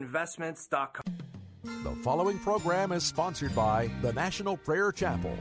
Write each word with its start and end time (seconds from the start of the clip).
Investments.com. 0.00 1.04
The 1.62 1.94
following 2.02 2.38
program 2.38 2.90
is 2.90 3.04
sponsored 3.04 3.54
by 3.54 3.90
the 4.00 4.12
National 4.14 4.56
Prayer 4.56 4.92
Chapel. 4.92 5.36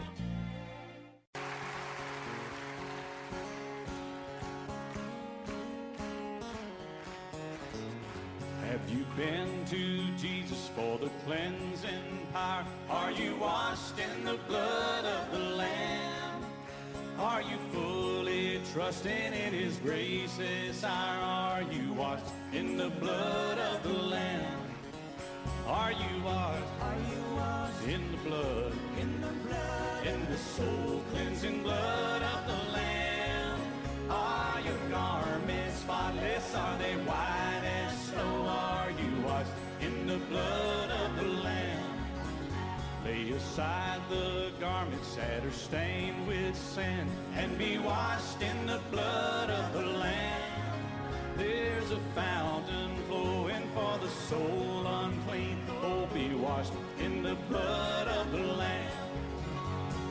Have 8.68 8.90
you 8.90 9.06
been 9.16 9.66
to 9.66 10.18
Jesus 10.18 10.70
for 10.76 10.98
the 10.98 11.10
cleansing 11.26 12.28
power? 12.34 12.66
Are 12.90 13.12
you 13.12 13.38
washed 13.38 13.96
in 13.98 14.26
the 14.26 14.38
blood 14.48 15.06
of 15.06 15.32
the 15.32 15.40
Lamb? 15.40 15.99
Are 17.20 17.42
you 17.42 17.58
fully 17.74 18.62
trusting 18.72 19.12
in 19.12 19.54
His 19.54 19.76
grace 19.80 20.38
this? 20.38 20.86
Are 20.86 21.62
you 21.64 21.92
washed 21.92 22.24
in 22.54 22.78
the 22.78 22.90
blood 22.92 23.60
of 23.60 23.84
the 23.84 23.90
Lamb? 23.90 24.62
Are 25.68 25.92
you 25.92 26.24
washed? 26.24 26.64
Are 26.80 26.96
you 26.96 27.36
washed 27.36 27.88
in 27.90 28.12
the 28.12 28.18
blood? 28.30 28.72
In 29.02 29.20
the 29.20 29.28
blood. 29.28 30.08
In 30.08 30.26
the 30.32 30.38
soul 30.38 31.02
cleansing 31.12 31.62
blood 31.62 32.22
of 32.24 32.48
the 32.48 32.72
Lamb. 32.72 33.60
Are 34.10 34.62
your 34.62 34.90
garments 34.90 35.80
spotless? 35.80 36.56
Are 36.56 36.78
they 36.78 36.94
white 37.04 37.64
as 37.84 38.00
snow? 38.00 38.46
Are 38.48 38.92
you 38.92 39.22
washed 39.26 39.52
in 39.82 40.08
the 40.08 40.20
blood 40.20 40.38
of 40.38 40.48
the 40.48 40.84
Lamb? 40.86 40.89
Lay 43.40 43.46
aside 43.46 44.02
the 44.10 44.52
garments 44.60 45.16
that 45.16 45.46
are 45.46 45.52
stained 45.52 46.28
with 46.28 46.56
sin 46.58 47.08
and 47.36 47.58
be 47.58 47.78
washed 47.78 48.42
in 48.42 48.68
the 48.68 48.80
blood 48.92 49.50
of 49.50 49.74
the 49.74 49.86
Lamb. 49.86 50.82
There's 51.38 51.92
a 51.92 52.00
fountain 52.16 52.96
flowing 53.08 53.64
for 53.74 53.98
the 54.00 54.10
soul 54.10 54.86
unclean. 54.86 55.58
Oh, 55.82 56.08
be 56.14 56.34
washed 56.36 56.74
in 57.00 57.24
the 57.24 57.36
blood 57.50 58.08
of 58.08 58.32
the 58.32 58.44
Lamb. 58.44 58.92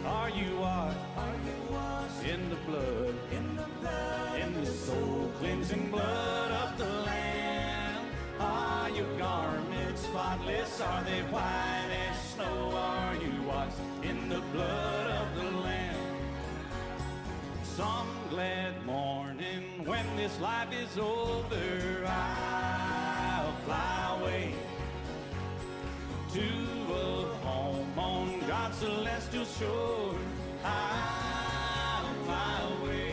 Are 0.06 0.30
you 0.30 0.56
washed? 0.56 0.98
Are 1.16 1.36
you 1.48 1.72
washed 1.74 2.24
in 2.24 2.48
the 2.48 2.56
blood? 2.66 3.14
In 3.32 3.56
the 3.56 3.66
blood. 3.80 4.40
In 4.40 4.54
the 4.54 4.66
soul 4.66 5.30
cleansing 5.38 5.90
blood 5.90 6.50
of 6.50 6.78
the 6.78 6.92
Lamb. 7.02 8.06
Are 8.40 8.90
your 8.90 9.18
garments 9.18 10.02
spotless? 10.02 10.80
Are 10.80 11.04
they 11.04 11.20
white 11.32 11.90
as 12.10 12.17
snow? 12.38 12.70
Are 12.74 13.14
you 13.16 13.42
washed 13.46 13.76
in 14.02 14.28
the 14.28 14.40
blood 14.52 15.06
of 15.20 15.34
the 15.36 15.50
Lamb? 15.58 15.96
Some 17.62 18.08
glad 18.30 18.84
morning 18.86 19.84
when 19.84 20.04
this 20.16 20.38
life 20.40 20.72
is 20.72 20.98
over, 20.98 22.04
I'll 22.06 23.52
fly 23.64 24.18
away 24.20 24.54
to 26.34 26.48
a 26.94 27.36
home 27.46 27.98
on 27.98 28.40
God's 28.46 28.76
celestial 28.78 29.44
shore. 29.44 30.14
I'll 30.64 32.14
fly 32.24 32.68
away. 32.80 33.07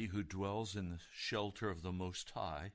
He 0.00 0.06
who 0.06 0.22
dwells 0.22 0.76
in 0.76 0.88
the 0.88 1.00
shelter 1.12 1.68
of 1.68 1.82
the 1.82 1.92
Most 1.92 2.30
High 2.30 2.72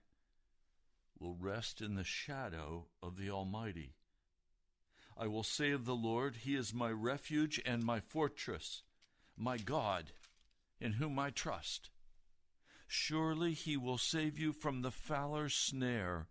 will 1.17 1.33
rest 1.33 1.81
in 1.81 1.95
the 1.95 2.03
shadow 2.03 2.85
of 3.01 3.17
the 3.17 3.31
Almighty. 3.31 3.95
I 5.17 5.25
will 5.25 5.41
say 5.41 5.71
of 5.71 5.85
the 5.85 5.95
Lord, 5.95 6.35
He 6.35 6.53
is 6.53 6.71
my 6.71 6.91
refuge 6.91 7.59
and 7.65 7.83
my 7.83 7.99
fortress, 7.99 8.83
my 9.35 9.57
God, 9.57 10.11
in 10.79 10.91
whom 10.93 11.17
I 11.17 11.31
trust. 11.31 11.89
Surely 12.85 13.53
He 13.53 13.75
will 13.75 13.97
save 13.97 14.37
you 14.37 14.53
from 14.53 14.83
the 14.83 14.91
fowler's 14.91 15.55
snare 15.55 16.27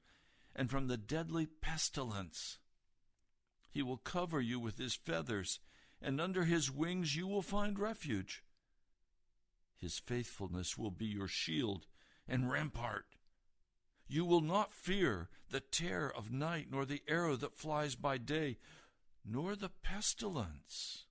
and 0.54 0.70
from 0.70 0.86
the 0.86 0.96
deadly 0.96 1.46
pestilence. 1.46 2.58
He 3.68 3.82
will 3.82 3.96
cover 3.96 4.40
you 4.40 4.60
with 4.60 4.78
His 4.78 4.94
feathers, 4.94 5.58
and 6.00 6.20
under 6.20 6.44
His 6.44 6.70
wings 6.70 7.16
you 7.16 7.26
will 7.26 7.42
find 7.42 7.80
refuge. 7.80 8.44
His 9.84 9.98
faithfulness 9.98 10.78
will 10.78 10.90
be 10.90 11.04
your 11.04 11.28
shield 11.28 11.84
and 12.26 12.50
rampart. 12.50 13.04
You 14.08 14.24
will 14.24 14.40
not 14.40 14.72
fear 14.72 15.28
the 15.50 15.60
terror 15.60 16.10
of 16.10 16.32
night, 16.32 16.68
nor 16.70 16.86
the 16.86 17.02
arrow 17.06 17.36
that 17.36 17.58
flies 17.58 17.94
by 17.94 18.16
day, 18.16 18.56
nor 19.26 19.54
the 19.54 19.68
pestilence, 19.68 21.04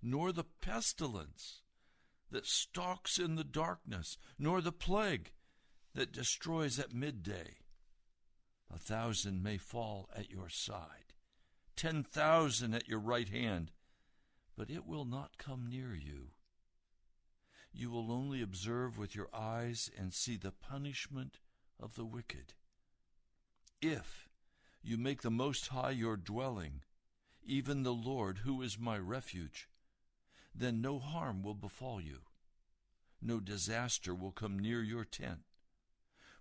nor 0.00 0.32
the 0.32 0.46
pestilence 0.62 1.60
that 2.30 2.46
stalks 2.46 3.18
in 3.18 3.34
the 3.34 3.44
darkness, 3.44 4.16
nor 4.38 4.62
the 4.62 4.72
plague 4.72 5.32
that 5.92 6.10
destroys 6.10 6.78
at 6.78 6.94
midday. 6.94 7.56
A 8.72 8.78
thousand 8.78 9.42
may 9.42 9.58
fall 9.58 10.08
at 10.16 10.30
your 10.30 10.48
side, 10.48 11.12
ten 11.76 12.02
thousand 12.02 12.72
at 12.72 12.88
your 12.88 13.00
right 13.00 13.28
hand, 13.28 13.72
but 14.56 14.70
it 14.70 14.86
will 14.86 15.04
not 15.04 15.36
come 15.36 15.66
near 15.68 15.94
you. 15.94 16.28
You 17.72 17.90
will 17.90 18.12
only 18.12 18.42
observe 18.42 18.98
with 18.98 19.14
your 19.14 19.28
eyes 19.34 19.90
and 19.98 20.12
see 20.12 20.36
the 20.36 20.52
punishment 20.52 21.38
of 21.80 21.94
the 21.94 22.04
wicked. 22.04 22.54
If 23.80 24.28
you 24.82 24.98
make 24.98 25.22
the 25.22 25.30
Most 25.30 25.68
High 25.68 25.90
your 25.90 26.16
dwelling, 26.16 26.82
even 27.44 27.82
the 27.82 27.94
Lord, 27.94 28.38
who 28.38 28.62
is 28.62 28.78
my 28.78 28.98
refuge, 28.98 29.68
then 30.54 30.80
no 30.80 30.98
harm 30.98 31.42
will 31.42 31.54
befall 31.54 32.00
you, 32.00 32.20
no 33.20 33.40
disaster 33.40 34.14
will 34.14 34.32
come 34.32 34.58
near 34.58 34.82
your 34.82 35.04
tent 35.04 35.40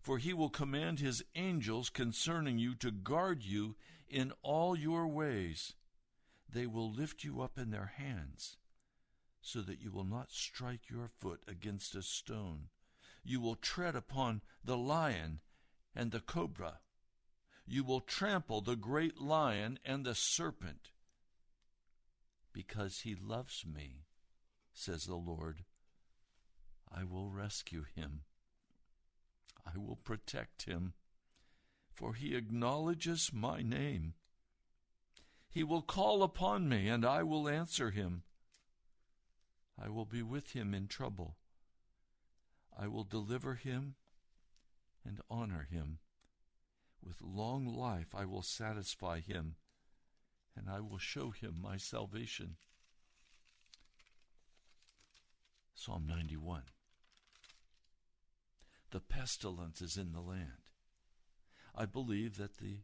for 0.02 0.18
he 0.18 0.34
will 0.34 0.50
command 0.50 1.00
his 1.00 1.24
angels 1.36 1.90
concerning 1.90 2.58
you 2.58 2.74
to 2.76 2.92
guard 2.92 3.44
you 3.44 3.76
in 4.10 4.34
all 4.42 4.76
your 4.76 5.08
ways. 5.08 5.76
They 6.50 6.66
will 6.66 6.92
lift 6.92 7.24
you 7.24 7.42
up 7.42 7.58
in 7.58 7.70
their 7.70 7.94
hands, 7.98 8.58
so 9.42 9.62
that 9.62 9.82
you 9.82 9.92
will 9.92 10.04
not 10.04 10.32
strike 10.32 10.90
your 10.90 11.10
foot 11.20 11.42
against 11.48 11.96
a 11.96 12.02
stone. 12.02 12.70
You 13.24 13.42
will 13.42 13.56
tread 13.56 13.96
upon 13.96 14.42
the 14.64 14.78
lion 14.78 15.40
and 15.96 16.12
the 16.12 16.20
cobra. 16.20 16.80
You 17.66 17.84
will 17.84 18.02
trample 18.02 18.62
the 18.62 18.76
great 18.76 19.20
lion 19.20 19.80
and 19.86 20.06
the 20.06 20.16
serpent. 20.16 20.92
Because 22.54 23.02
he 23.02 23.16
loves 23.16 23.66
me, 23.66 24.06
says 24.74 25.06
the 25.06 25.16
Lord, 25.16 25.64
I 26.94 27.04
will 27.04 27.30
rescue 27.30 27.86
him. 27.96 28.22
I 29.66 29.78
will 29.78 29.96
protect 29.96 30.64
him, 30.64 30.94
for 31.94 32.14
he 32.14 32.36
acknowledges 32.36 33.32
my 33.34 33.62
name. 33.62 34.16
He 35.50 35.64
will 35.64 35.82
call 35.82 36.24
upon 36.24 36.68
me, 36.68 36.88
and 36.88 37.06
I 37.06 37.24
will 37.24 37.48
answer 37.48 37.92
him. 37.92 38.24
I 39.84 39.90
will 39.90 40.06
be 40.06 40.22
with 40.22 40.52
him 40.52 40.74
in 40.74 40.88
trouble. 40.88 41.38
I 42.78 42.88
will 42.88 43.04
deliver 43.04 43.56
him 43.56 43.96
and 45.06 45.20
honor 45.30 45.68
him. 45.70 46.00
With 47.04 47.22
long 47.22 47.66
life 47.66 48.14
I 48.14 48.26
will 48.26 48.44
satisfy 48.44 49.22
him, 49.22 49.56
and 50.56 50.70
I 50.70 50.82
will 50.82 51.00
show 51.00 51.32
him 51.32 51.56
my 51.60 51.78
salvation. 51.78 52.58
Psalm 55.74 56.06
91 56.08 56.64
the 58.92 59.00
pestilence 59.00 59.82
is 59.82 59.98
in 59.98 60.12
the 60.12 60.22
land. 60.22 60.70
I 61.74 61.86
believe 61.86 62.38
that 62.38 62.58
the 62.58 62.80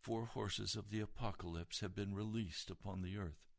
four 0.00 0.26
horses 0.26 0.76
of 0.76 0.90
the 0.90 1.00
apocalypse 1.00 1.80
have 1.80 1.94
been 1.94 2.14
released 2.14 2.70
upon 2.70 3.02
the 3.02 3.18
earth. 3.18 3.53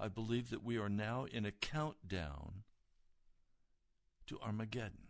I 0.00 0.08
believe 0.08 0.48
that 0.48 0.64
we 0.64 0.78
are 0.78 0.88
now 0.88 1.26
in 1.30 1.44
a 1.44 1.50
countdown 1.50 2.62
to 4.26 4.40
Armageddon, 4.40 5.08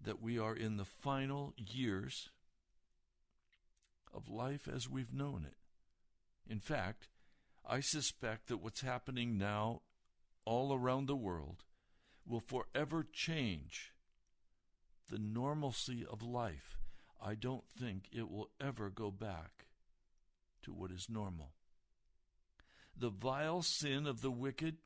that 0.00 0.22
we 0.22 0.38
are 0.38 0.56
in 0.56 0.78
the 0.78 0.86
final 0.86 1.52
years 1.58 2.30
of 4.14 4.30
life 4.30 4.66
as 4.66 4.88
we've 4.88 5.12
known 5.12 5.44
it. 5.44 5.58
In 6.50 6.60
fact, 6.60 7.08
I 7.68 7.80
suspect 7.80 8.48
that 8.48 8.56
what's 8.56 8.80
happening 8.80 9.36
now 9.36 9.82
all 10.46 10.72
around 10.72 11.06
the 11.06 11.14
world 11.14 11.64
will 12.26 12.40
forever 12.40 13.06
change 13.12 13.92
the 15.10 15.18
normalcy 15.18 16.06
of 16.10 16.22
life. 16.22 16.78
I 17.22 17.34
don't 17.34 17.68
think 17.68 18.04
it 18.12 18.30
will 18.30 18.48
ever 18.58 18.88
go 18.88 19.10
back 19.10 19.66
to 20.62 20.72
what 20.72 20.90
is 20.90 21.08
normal. 21.10 21.52
The 23.00 23.10
vile 23.10 23.62
sin 23.62 24.06
of 24.06 24.20
the 24.20 24.30
wicked, 24.30 24.76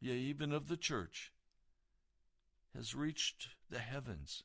yea, 0.00 0.16
even 0.16 0.52
of 0.52 0.68
the 0.68 0.76
church, 0.76 1.32
has 2.74 2.94
reached 2.94 3.48
the 3.68 3.80
heavens. 3.80 4.44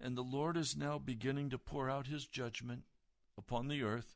And 0.00 0.16
the 0.16 0.22
Lord 0.22 0.56
is 0.56 0.76
now 0.76 0.98
beginning 0.98 1.50
to 1.50 1.58
pour 1.58 1.90
out 1.90 2.06
his 2.06 2.26
judgment 2.26 2.82
upon 3.36 3.66
the 3.66 3.82
earth 3.82 4.14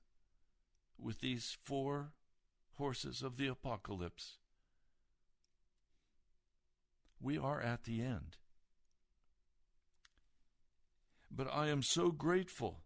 with 0.98 1.20
these 1.20 1.56
four 1.64 2.12
horses 2.76 3.22
of 3.22 3.36
the 3.36 3.48
apocalypse 3.48 4.36
we 7.20 7.38
are 7.38 7.60
at 7.60 7.84
the 7.84 8.00
end. 8.02 8.36
But 11.30 11.48
I 11.52 11.68
am 11.68 11.82
so 11.82 12.10
grateful 12.10 12.82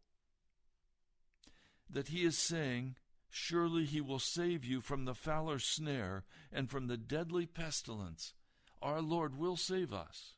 that 1.88 2.08
He 2.08 2.24
is 2.24 2.38
saying, 2.38 2.96
Surely 3.30 3.84
He 3.84 4.00
will 4.00 4.18
save 4.18 4.64
you 4.64 4.80
from 4.80 5.04
the 5.04 5.14
fowler's 5.14 5.64
snare 5.64 6.24
and 6.52 6.68
from 6.68 6.88
the 6.88 6.96
deadly 6.96 7.46
pestilence. 7.46 8.34
Our 8.82 9.00
Lord 9.00 9.38
will 9.38 9.56
save 9.56 9.92
us. 9.92 10.34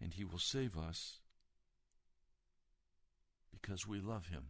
And 0.00 0.12
He 0.14 0.24
will 0.24 0.40
save 0.40 0.76
us 0.76 1.20
because 3.52 3.86
we 3.86 4.00
love 4.00 4.26
Him 4.26 4.48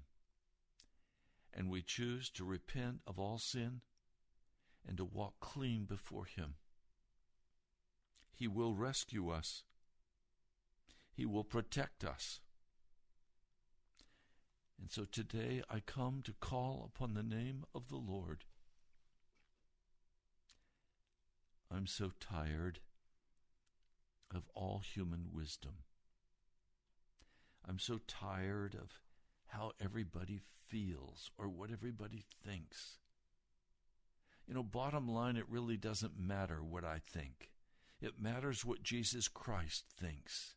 and 1.53 1.71
we 1.71 1.83
choose 1.83 2.31
to 2.31 2.45
repent 2.45 3.01
of 3.07 3.19
all 3.19 3.39
sin 3.39 3.81
and 4.87 4.97
to 4.97 5.05
walk 5.05 5.35
clean 5.41 5.85
before 5.85 6.25
Him. 6.25 6.55
He 8.33 8.49
will 8.49 8.75
rescue 8.75 9.31
us. 9.31 9.63
He 11.13 11.25
will 11.25 11.45
protect 11.45 12.05
us. 12.05 12.41
And 14.81 14.91
so 14.91 15.05
today 15.05 15.63
I 15.71 15.81
come 15.81 16.23
to 16.25 16.35
call 16.41 16.91
upon 16.95 17.15
the 17.15 17.23
name 17.23 17.65
of 17.75 17.89
the 17.89 17.97
Lord. 17.97 18.45
I'm 21.75 21.87
so 21.87 22.13
tired 22.21 22.81
of 24.35 24.49
all 24.55 24.81
human 24.81 25.29
wisdom. 25.33 25.79
I'm 27.69 27.79
so 27.79 27.99
tired 28.07 28.75
of 28.75 29.01
how 29.47 29.73
everybody 29.81 30.41
feels 30.69 31.31
or 31.39 31.49
what 31.49 31.71
everybody 31.71 32.23
thinks. 32.45 32.99
You 34.47 34.55
know, 34.55 34.63
bottom 34.63 35.09
line, 35.09 35.37
it 35.37 35.49
really 35.49 35.77
doesn't 35.77 36.19
matter 36.19 36.63
what 36.63 36.85
I 36.85 37.01
think. 37.11 37.51
It 38.01 38.21
matters 38.21 38.65
what 38.65 38.83
Jesus 38.83 39.27
Christ 39.27 39.87
thinks. 39.99 40.56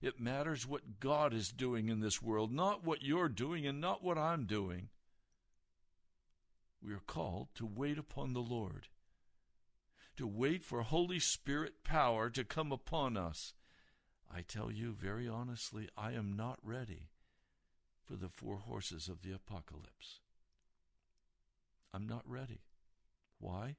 It 0.00 0.20
matters 0.20 0.66
what 0.66 1.00
God 1.00 1.34
is 1.34 1.50
doing 1.50 1.88
in 1.88 2.00
this 2.00 2.22
world, 2.22 2.52
not 2.52 2.84
what 2.84 3.02
you're 3.02 3.28
doing 3.28 3.66
and 3.66 3.80
not 3.80 4.02
what 4.02 4.16
I'm 4.16 4.44
doing. 4.44 4.90
We 6.80 6.92
are 6.92 7.02
called 7.04 7.48
to 7.56 7.66
wait 7.66 7.98
upon 7.98 8.32
the 8.32 8.40
Lord, 8.40 8.86
to 10.16 10.26
wait 10.26 10.62
for 10.62 10.82
Holy 10.82 11.18
Spirit 11.18 11.82
power 11.82 12.30
to 12.30 12.44
come 12.44 12.70
upon 12.70 13.16
us. 13.16 13.54
I 14.32 14.42
tell 14.42 14.70
you 14.70 14.92
very 14.92 15.28
honestly, 15.28 15.88
I 15.96 16.12
am 16.12 16.36
not 16.36 16.58
ready 16.62 17.08
for 18.04 18.14
the 18.14 18.28
four 18.28 18.58
horses 18.58 19.08
of 19.08 19.22
the 19.22 19.32
apocalypse. 19.32 20.20
I'm 21.92 22.06
not 22.06 22.22
ready. 22.24 22.60
Why? 23.40 23.76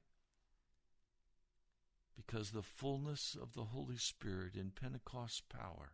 because 2.20 2.50
the 2.50 2.62
fullness 2.62 3.36
of 3.40 3.54
the 3.54 3.64
Holy 3.64 3.96
Spirit 3.96 4.54
in 4.54 4.70
Pentecost 4.70 5.48
power 5.48 5.92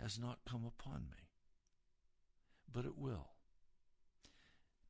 has 0.00 0.18
not 0.18 0.38
come 0.48 0.64
upon 0.66 1.06
me. 1.10 1.28
But 2.72 2.84
it 2.84 2.96
will. 2.96 3.30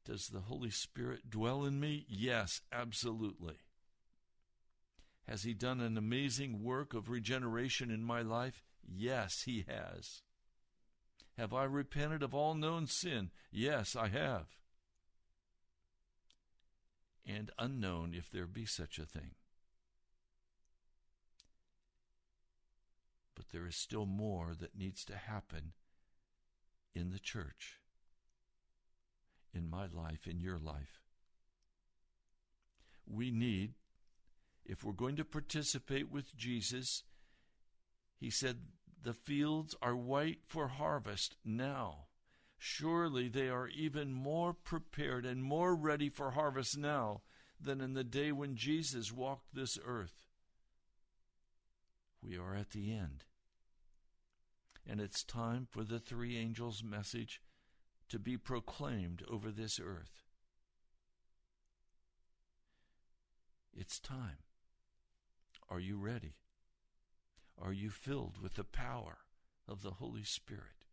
Does 0.05 0.29
the 0.29 0.40
Holy 0.40 0.71
Spirit 0.71 1.31
dwell 1.31 1.64
in 1.64 1.79
me? 1.81 2.07
Yes, 2.09 2.62
absolutely. 2.73 3.57
Has 5.29 5.43
He 5.43 5.55
done 5.55 5.81
an 5.81 5.97
amazing 5.97 6.62
work 6.62 6.95
of 6.95 7.09
regeneration 7.09 7.90
in 7.90 8.02
my 8.02 8.23
life? 8.23 8.64
Yes, 8.85 9.43
He 9.43 9.64
has. 9.69 10.23
Have 11.38 11.55
I 11.55 11.64
repented 11.64 12.23
of 12.23 12.35
all 12.35 12.55
known 12.55 12.87
sin? 12.87 13.31
Yes, 13.50 13.97
I 13.97 14.09
have. 14.09 14.47
And 17.26 17.50
unknown, 17.59 18.14
if 18.14 18.31
there 18.31 18.47
be 18.47 18.67
such 18.67 18.99
a 18.99 19.07
thing. 19.07 19.33
But 23.40 23.52
there 23.52 23.66
is 23.66 23.75
still 23.75 24.04
more 24.04 24.54
that 24.61 24.76
needs 24.76 25.02
to 25.06 25.16
happen 25.16 25.73
in 26.94 27.09
the 27.09 27.18
church, 27.18 27.78
in 29.54 29.66
my 29.66 29.87
life, 29.87 30.26
in 30.26 30.40
your 30.40 30.59
life. 30.59 31.00
We 33.06 33.30
need, 33.30 33.76
if 34.66 34.85
we're 34.85 34.92
going 34.92 35.16
to 35.16 35.25
participate 35.25 36.11
with 36.11 36.37
Jesus, 36.37 37.04
he 38.18 38.28
said, 38.28 38.59
The 39.02 39.14
fields 39.14 39.75
are 39.80 39.97
white 39.97 40.40
for 40.44 40.68
harvest 40.68 41.37
now. 41.42 42.09
Surely 42.59 43.30
they 43.30 43.49
are 43.49 43.68
even 43.68 44.12
more 44.12 44.52
prepared 44.52 45.25
and 45.25 45.42
more 45.42 45.75
ready 45.75 46.11
for 46.11 46.32
harvest 46.32 46.76
now 46.76 47.23
than 47.59 47.80
in 47.80 47.94
the 47.94 48.04
day 48.04 48.32
when 48.32 48.54
Jesus 48.54 49.11
walked 49.11 49.54
this 49.54 49.78
earth. 49.82 50.26
We 52.23 52.37
are 52.37 52.54
at 52.54 52.73
the 52.73 52.92
end. 52.92 53.25
And 54.87 55.00
it's 55.00 55.22
time 55.22 55.66
for 55.70 55.84
the 55.84 56.00
three 56.00 56.37
angels' 56.37 56.82
message 56.82 57.40
to 58.08 58.18
be 58.18 58.37
proclaimed 58.37 59.22
over 59.30 59.50
this 59.50 59.78
earth. 59.78 60.25
It's 63.72 64.00
time. 64.00 64.38
Are 65.68 65.80
you 65.80 65.96
ready? 65.96 66.34
Are 67.60 67.72
you 67.72 67.90
filled 67.90 68.42
with 68.42 68.54
the 68.54 68.64
power 68.64 69.18
of 69.68 69.82
the 69.82 69.92
Holy 69.92 70.25
Spirit? 70.25 70.84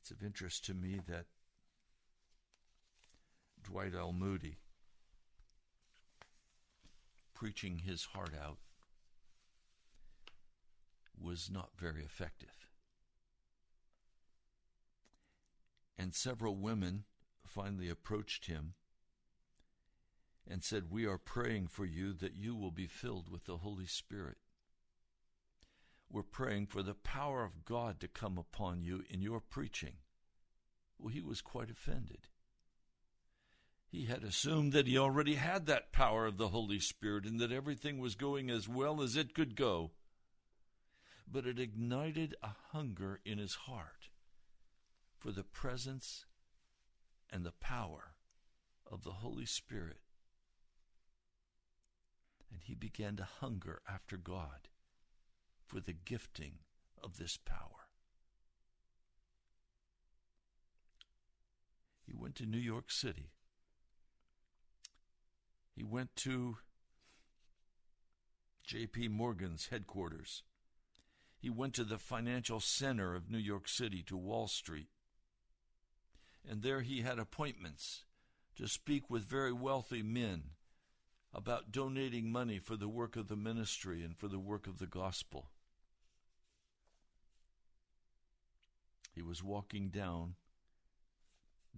It's 0.00 0.10
of 0.10 0.22
interest 0.22 0.64
to 0.66 0.74
me 0.74 1.00
that 1.06 1.26
Dwight 3.62 3.94
L. 3.94 4.12
Moody, 4.12 4.56
preaching 7.34 7.80
his 7.80 8.06
heart 8.06 8.32
out, 8.42 8.56
was 11.20 11.50
not 11.50 11.70
very 11.76 12.02
effective. 12.02 12.68
And 15.98 16.14
several 16.14 16.56
women 16.56 17.04
finally 17.44 17.88
approached 17.88 18.46
him 18.46 18.74
and 20.46 20.62
said, 20.62 20.90
We 20.90 21.06
are 21.06 21.18
praying 21.18 21.68
for 21.68 21.84
you 21.84 22.12
that 22.14 22.36
you 22.36 22.54
will 22.54 22.70
be 22.70 22.86
filled 22.86 23.30
with 23.30 23.44
the 23.44 23.58
Holy 23.58 23.86
Spirit. 23.86 24.38
We're 26.10 26.22
praying 26.22 26.66
for 26.66 26.82
the 26.82 26.94
power 26.94 27.44
of 27.44 27.64
God 27.64 28.00
to 28.00 28.08
come 28.08 28.38
upon 28.38 28.82
you 28.82 29.04
in 29.10 29.20
your 29.20 29.40
preaching. 29.40 29.94
Well, 30.98 31.12
he 31.12 31.20
was 31.20 31.42
quite 31.42 31.70
offended. 31.70 32.28
He 33.90 34.04
had 34.04 34.22
assumed 34.22 34.72
that 34.72 34.86
he 34.86 34.98
already 34.98 35.34
had 35.34 35.66
that 35.66 35.92
power 35.92 36.26
of 36.26 36.36
the 36.36 36.48
Holy 36.48 36.78
Spirit 36.78 37.24
and 37.24 37.40
that 37.40 37.52
everything 37.52 37.98
was 37.98 38.14
going 38.14 38.50
as 38.50 38.68
well 38.68 39.02
as 39.02 39.16
it 39.16 39.34
could 39.34 39.56
go. 39.56 39.92
But 41.30 41.46
it 41.46 41.58
ignited 41.58 42.34
a 42.42 42.50
hunger 42.72 43.20
in 43.24 43.38
his 43.38 43.54
heart 43.54 44.08
for 45.18 45.30
the 45.30 45.44
presence 45.44 46.24
and 47.30 47.44
the 47.44 47.52
power 47.52 48.14
of 48.90 49.04
the 49.04 49.12
Holy 49.12 49.44
Spirit. 49.44 49.98
And 52.50 52.62
he 52.64 52.74
began 52.74 53.16
to 53.16 53.24
hunger 53.24 53.82
after 53.86 54.16
God 54.16 54.68
for 55.66 55.80
the 55.80 55.92
gifting 55.92 56.60
of 57.02 57.18
this 57.18 57.36
power. 57.36 57.88
He 62.06 62.14
went 62.14 62.36
to 62.36 62.46
New 62.46 62.58
York 62.58 62.90
City. 62.90 63.32
He 65.76 65.84
went 65.84 66.16
to 66.16 66.56
J.P. 68.64 69.08
Morgan's 69.08 69.66
headquarters. 69.66 70.42
He 71.38 71.50
went 71.50 71.74
to 71.74 71.84
the 71.84 71.98
financial 71.98 72.60
center 72.60 73.14
of 73.14 73.30
New 73.30 73.38
York 73.38 73.68
City, 73.68 74.02
to 74.04 74.16
Wall 74.16 74.48
Street 74.48 74.88
and 76.48 76.62
there 76.62 76.80
he 76.80 77.02
had 77.02 77.18
appointments 77.18 78.04
to 78.56 78.66
speak 78.66 79.10
with 79.10 79.24
very 79.24 79.52
wealthy 79.52 80.02
men 80.02 80.42
about 81.32 81.70
donating 81.70 82.32
money 82.32 82.58
for 82.58 82.74
the 82.76 82.88
work 82.88 83.16
of 83.16 83.28
the 83.28 83.36
ministry 83.36 84.02
and 84.02 84.16
for 84.16 84.28
the 84.28 84.38
work 84.38 84.66
of 84.66 84.78
the 84.78 84.86
gospel. 84.86 85.50
He 89.14 89.22
was 89.22 89.42
walking 89.42 89.90
down 89.90 90.34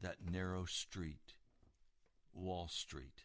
that 0.00 0.18
narrow 0.30 0.66
street, 0.66 1.34
Wall 2.32 2.68
Street, 2.68 3.24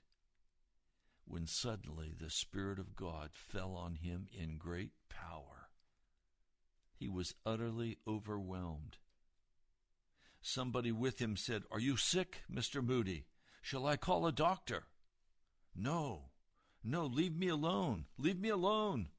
when 1.26 1.46
suddenly 1.46 2.14
the 2.18 2.30
Spirit 2.30 2.80
of 2.80 2.96
God 2.96 3.30
fell 3.34 3.76
on 3.76 3.96
him 3.96 4.28
in 4.34 4.58
great 4.58 4.92
power. 5.10 5.65
He 6.98 7.10
was 7.10 7.36
utterly 7.46 7.98
overwhelmed. 8.08 8.98
Somebody 10.42 10.92
with 10.92 11.20
him 11.20 11.36
said, 11.36 11.64
Are 11.72 11.80
you 11.80 11.98
sick, 11.98 12.44
Mr. 12.52 12.84
Moody? 12.86 13.26
Shall 13.62 13.88
I 13.88 13.98
call 13.98 14.28
a 14.28 14.32
doctor? 14.32 14.84
No, 15.76 16.30
no, 16.84 17.06
leave 17.06 17.36
me 17.36 17.48
alone. 17.48 18.06
Leave 18.18 18.40
me 18.40 18.50
alone. 18.50 19.10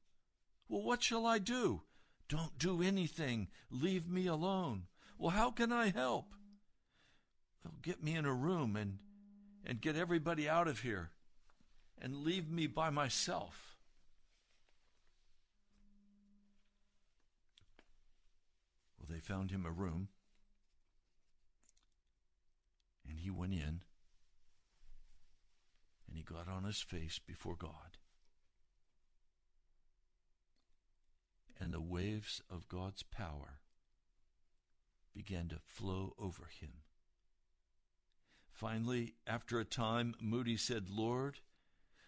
Well, 0.69 0.81
what 0.81 1.03
shall 1.03 1.25
I 1.25 1.37
do? 1.37 1.81
Don't 2.29 2.57
do 2.57 2.81
anything. 2.81 3.49
Leave 3.69 4.07
me 4.07 4.25
alone. 4.27 4.83
Well, 5.17 5.31
how 5.31 5.51
can 5.51 5.71
I 5.71 5.89
help? 5.89 6.33
Well, 7.63 7.73
get 7.81 8.01
me 8.01 8.15
in 8.15 8.25
a 8.25 8.33
room 8.33 8.75
and, 8.75 8.99
and 9.65 9.81
get 9.81 9.95
everybody 9.95 10.47
out 10.47 10.67
of 10.67 10.79
here 10.79 11.11
and 12.01 12.23
leave 12.23 12.49
me 12.49 12.67
by 12.67 12.89
myself. 12.89 13.66
Well, 19.07 19.15
they 19.15 19.21
found 19.21 19.51
him 19.51 19.65
a 19.65 19.71
room 19.71 20.09
and 23.07 23.19
he 23.19 23.29
went 23.29 23.53
in 23.53 23.81
and 26.07 26.15
he 26.15 26.23
got 26.23 26.47
on 26.47 26.63
his 26.63 26.81
face 26.81 27.19
before 27.19 27.55
God. 27.55 27.97
And 31.59 31.73
the 31.73 31.81
waves 31.81 32.41
of 32.49 32.67
God's 32.67 33.03
power 33.03 33.59
began 35.13 35.47
to 35.49 35.57
flow 35.59 36.13
over 36.19 36.47
him. 36.59 36.83
Finally, 38.51 39.15
after 39.25 39.59
a 39.59 39.65
time, 39.65 40.15
Moody 40.21 40.57
said, 40.57 40.89
Lord, 40.89 41.39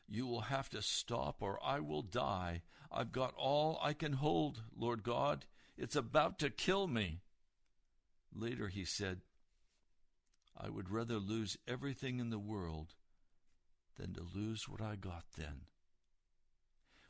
you 0.07 0.27
will 0.27 0.41
have 0.41 0.69
to 0.69 0.81
stop 0.81 1.37
or 1.41 1.59
I 1.63 1.79
will 1.79 2.01
die. 2.01 2.61
I've 2.91 3.11
got 3.11 3.33
all 3.37 3.79
I 3.81 3.93
can 3.93 4.13
hold, 4.13 4.63
Lord 4.75 5.03
God. 5.03 5.45
It's 5.79 5.95
about 5.95 6.39
to 6.39 6.49
kill 6.49 6.87
me. 6.87 7.21
Later 8.35 8.67
he 8.67 8.83
said, 8.83 9.21
I 10.55 10.69
would 10.69 10.91
rather 10.91 11.15
lose 11.15 11.57
everything 11.65 12.19
in 12.19 12.31
the 12.31 12.37
world 12.37 12.95
than 13.97 14.13
to 14.13 14.27
lose 14.35 14.67
what 14.67 14.81
I 14.81 14.97
got 14.97 15.23
then. 15.37 15.61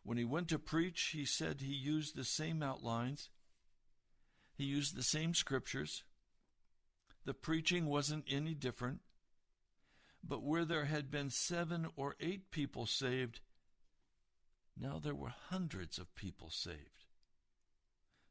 When 0.04 0.20
he 0.20 0.24
went 0.24 0.50
to 0.50 0.60
preach, 0.60 1.10
he 1.14 1.26
said 1.26 1.62
he 1.62 1.74
used 1.74 2.16
the 2.16 2.24
same 2.24 2.62
outlines, 2.62 3.30
he 4.56 4.66
used 4.66 4.96
the 4.96 5.04
same 5.04 5.34
scriptures. 5.34 6.04
The 7.26 7.34
preaching 7.34 7.88
wasn't 7.88 8.26
any 8.30 8.54
different. 8.54 9.00
But 10.24 10.44
where 10.44 10.66
there 10.66 10.86
had 10.86 11.10
been 11.10 11.30
seven 11.30 11.88
or 11.96 12.16
eight 12.20 12.52
people 12.52 12.86
saved, 12.86 13.40
now 14.80 15.00
there 15.00 15.16
were 15.16 15.34
hundreds 15.50 15.98
of 15.98 16.14
people 16.14 16.50
saved. 16.50 16.99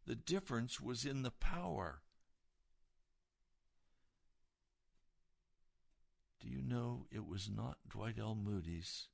The 0.09 0.15
difference 0.15 0.81
was 0.81 1.05
in 1.05 1.23
the 1.23 1.31
power 1.31 2.01
Do 6.41 6.49
you 6.49 6.63
know 6.63 7.05
it 7.11 7.27
was 7.27 7.51
not 7.55 7.77
Dwight 7.87 8.19
L. 8.19 8.35
Moody's 8.35 9.09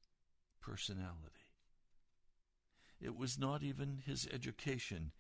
personality? 0.61 1.49
It 3.01 3.17
was 3.17 3.41
not 3.41 3.65
even 3.65 4.03
his 4.07 4.29
education. 4.33 5.11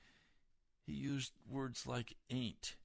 He 0.86 0.92
used 0.92 1.32
words 1.50 1.88
like 1.88 2.14
ain't. 2.30 2.76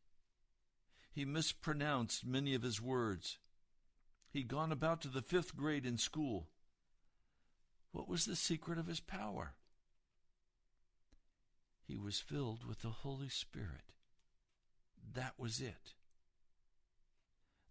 He 1.12 1.26
mispronounced 1.26 2.26
many 2.26 2.56
of 2.56 2.64
his 2.64 2.82
words. 2.82 3.38
He'd 4.32 4.48
gone 4.48 4.72
about 4.72 5.02
to 5.02 5.10
the 5.10 5.22
fifth 5.22 5.56
grade 5.56 5.86
in 5.86 6.00
school. 6.00 6.48
What 7.92 8.10
was 8.10 8.26
the 8.26 8.36
secret 8.36 8.80
of 8.80 8.88
his 8.88 9.00
power? 9.00 9.54
He 11.90 11.98
was 11.98 12.20
filled 12.20 12.66
with 12.68 12.84
the 12.84 12.90
Holy 12.90 13.30
Spirit. 13.30 13.94
That 15.16 15.34
was 15.40 15.60
it. 15.60 15.96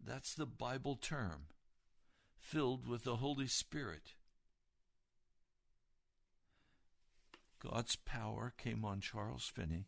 That's 0.05 0.35
the 0.35 0.45
Bible 0.45 0.97
term. 0.97 1.47
Filled 2.37 2.89
with 2.89 3.05
the 3.05 3.19
Holy 3.19 3.47
Spirit. 3.47 4.15
God's 7.61 7.95
power 7.95 8.53
came 8.59 8.85
on 8.85 9.01
Charles 9.01 9.47
Finney. 9.47 9.87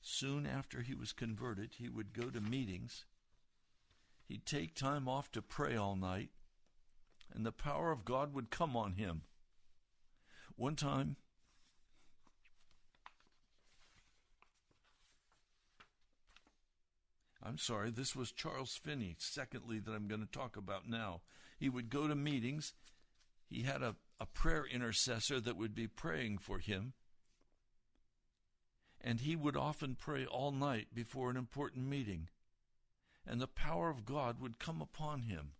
Soon 0.00 0.46
after 0.46 0.80
he 0.80 0.94
was 0.94 1.12
converted, 1.12 1.74
he 1.76 1.90
would 1.90 2.14
go 2.14 2.30
to 2.30 2.40
meetings. 2.40 3.04
He'd 4.24 4.46
take 4.46 4.74
time 4.74 5.06
off 5.06 5.30
to 5.32 5.42
pray 5.42 5.76
all 5.76 5.96
night, 5.96 6.30
and 7.30 7.44
the 7.44 7.52
power 7.52 7.92
of 7.92 8.06
God 8.06 8.32
would 8.32 8.50
come 8.50 8.74
on 8.74 8.94
him. 8.94 9.24
One 10.56 10.76
time, 10.76 11.16
I'm 17.42 17.58
sorry, 17.58 17.90
this 17.90 18.14
was 18.14 18.30
Charles 18.30 18.76
Finney, 18.76 19.16
secondly, 19.18 19.80
that 19.80 19.92
I'm 19.92 20.06
going 20.06 20.20
to 20.20 20.38
talk 20.38 20.56
about 20.56 20.88
now. 20.88 21.22
He 21.58 21.68
would 21.68 21.90
go 21.90 22.06
to 22.06 22.14
meetings. 22.14 22.72
He 23.48 23.62
had 23.62 23.82
a, 23.82 23.96
a 24.20 24.26
prayer 24.26 24.64
intercessor 24.64 25.40
that 25.40 25.56
would 25.56 25.74
be 25.74 25.88
praying 25.88 26.38
for 26.38 26.58
him. 26.58 26.92
And 29.00 29.20
he 29.20 29.34
would 29.34 29.56
often 29.56 29.96
pray 29.96 30.24
all 30.24 30.52
night 30.52 30.88
before 30.94 31.30
an 31.30 31.36
important 31.36 31.86
meeting. 31.86 32.28
And 33.26 33.40
the 33.40 33.48
power 33.48 33.90
of 33.90 34.04
God 34.04 34.40
would 34.40 34.60
come 34.60 34.80
upon 34.80 35.22
him. 35.22 35.52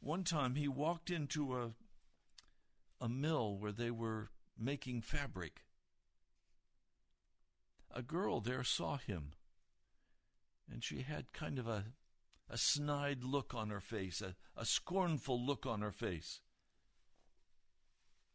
One 0.00 0.24
time 0.24 0.54
he 0.54 0.68
walked 0.68 1.10
into 1.10 1.56
a, 1.56 1.72
a 3.00 3.08
mill 3.08 3.58
where 3.58 3.72
they 3.72 3.90
were 3.90 4.30
making 4.58 5.02
fabric. 5.02 5.62
A 7.94 8.02
girl 8.02 8.40
there 8.40 8.64
saw 8.64 8.96
him, 8.98 9.32
and 10.70 10.82
she 10.82 11.02
had 11.02 11.32
kind 11.32 11.58
of 11.58 11.66
a, 11.66 11.84
a 12.50 12.58
snide 12.58 13.22
look 13.24 13.54
on 13.54 13.70
her 13.70 13.80
face, 13.80 14.20
a, 14.20 14.34
a 14.56 14.64
scornful 14.64 15.44
look 15.44 15.66
on 15.66 15.80
her 15.80 15.92
face. 15.92 16.40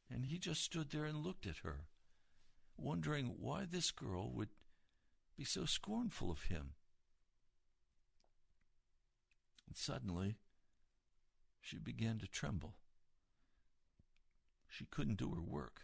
And 0.10 0.26
he 0.26 0.38
just 0.38 0.64
stood 0.64 0.92
there 0.92 1.06
and 1.06 1.18
looked 1.18 1.46
at 1.46 1.58
her, 1.64 1.86
wondering 2.78 3.36
why 3.40 3.66
this 3.70 3.92
girl 3.92 4.32
would 4.34 4.50
be 5.38 5.46
so 5.46 5.66
scornful 5.66 6.30
of 6.30 6.44
him. 6.44 6.72
And 9.68 9.78
suddenly, 9.78 10.36
she 11.62 11.78
began 11.78 12.20
to 12.20 12.28
tremble. 12.28 12.76
She 14.68 14.86
couldn't 14.86 15.18
do 15.18 15.34
her 15.34 15.42
work. 15.42 15.82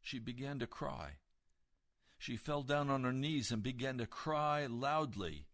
She 0.00 0.18
began 0.18 0.58
to 0.58 0.66
cry. 0.66 1.18
She 2.22 2.36
fell 2.36 2.62
down 2.62 2.88
on 2.88 3.02
her 3.02 3.12
knees 3.12 3.50
and 3.50 3.64
began 3.64 3.98
to 3.98 4.06
cry 4.06 4.66
loudly. 4.66 5.48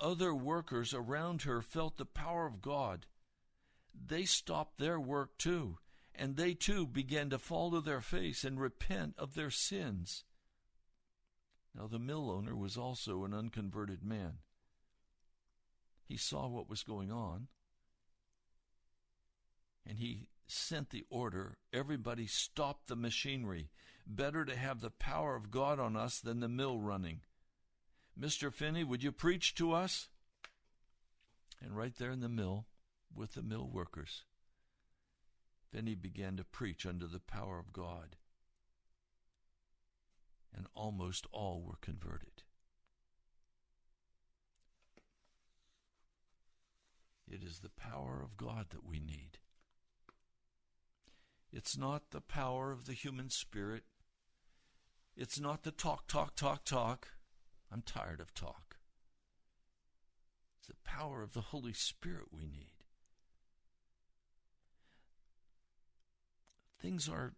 Other 0.00 0.34
workers 0.34 0.94
around 0.94 1.42
her 1.42 1.60
felt 1.60 1.98
the 1.98 2.06
power 2.06 2.46
of 2.46 2.62
God. 2.62 3.04
They 3.94 4.24
stopped 4.24 4.78
their 4.78 4.98
work 4.98 5.36
too, 5.36 5.76
and 6.14 6.34
they 6.34 6.54
too 6.54 6.86
began 6.86 7.28
to 7.28 7.38
fall 7.38 7.72
to 7.72 7.82
their 7.82 8.00
face 8.00 8.42
and 8.42 8.58
repent 8.58 9.16
of 9.18 9.34
their 9.34 9.50
sins. 9.50 10.24
Now, 11.74 11.88
the 11.88 11.98
mill 11.98 12.30
owner 12.30 12.56
was 12.56 12.78
also 12.78 13.24
an 13.24 13.34
unconverted 13.34 14.02
man. 14.02 14.38
He 16.06 16.16
saw 16.16 16.48
what 16.48 16.70
was 16.70 16.82
going 16.82 17.12
on, 17.12 17.48
and 19.86 19.98
he 19.98 20.28
sent 20.46 20.88
the 20.88 21.04
order 21.10 21.58
everybody 21.70 22.26
stop 22.26 22.86
the 22.86 22.96
machinery. 22.96 23.68
Better 24.06 24.44
to 24.44 24.56
have 24.56 24.80
the 24.80 24.90
power 24.90 25.36
of 25.36 25.50
God 25.50 25.78
on 25.78 25.96
us 25.96 26.20
than 26.20 26.40
the 26.40 26.48
mill 26.48 26.78
running. 26.78 27.20
Mr. 28.18 28.52
Finney, 28.52 28.84
would 28.84 29.02
you 29.02 29.12
preach 29.12 29.54
to 29.54 29.72
us? 29.72 30.08
And 31.60 31.76
right 31.76 31.94
there 31.96 32.10
in 32.10 32.20
the 32.20 32.28
mill, 32.28 32.66
with 33.14 33.34
the 33.34 33.42
mill 33.42 33.68
workers, 33.72 34.24
Finney 35.70 35.94
began 35.94 36.36
to 36.36 36.44
preach 36.44 36.84
under 36.84 37.06
the 37.06 37.20
power 37.20 37.58
of 37.58 37.72
God. 37.72 38.16
And 40.54 40.66
almost 40.74 41.26
all 41.32 41.62
were 41.62 41.78
converted. 41.80 42.42
It 47.26 47.42
is 47.42 47.60
the 47.60 47.70
power 47.70 48.20
of 48.22 48.36
God 48.36 48.66
that 48.70 48.86
we 48.86 49.00
need. 49.00 49.38
It's 51.50 51.78
not 51.78 52.10
the 52.10 52.20
power 52.20 52.72
of 52.72 52.84
the 52.84 52.92
human 52.92 53.30
spirit. 53.30 53.84
It's 55.16 55.38
not 55.38 55.62
the 55.62 55.70
talk, 55.70 56.08
talk, 56.08 56.34
talk, 56.34 56.64
talk. 56.64 57.08
I'm 57.70 57.82
tired 57.82 58.20
of 58.20 58.34
talk. 58.34 58.76
It's 60.58 60.68
the 60.68 60.74
power 60.84 61.22
of 61.22 61.32
the 61.32 61.40
Holy 61.40 61.72
Spirit 61.72 62.26
we 62.32 62.42
need. 62.46 62.72
Things 66.80 67.08
are 67.08 67.34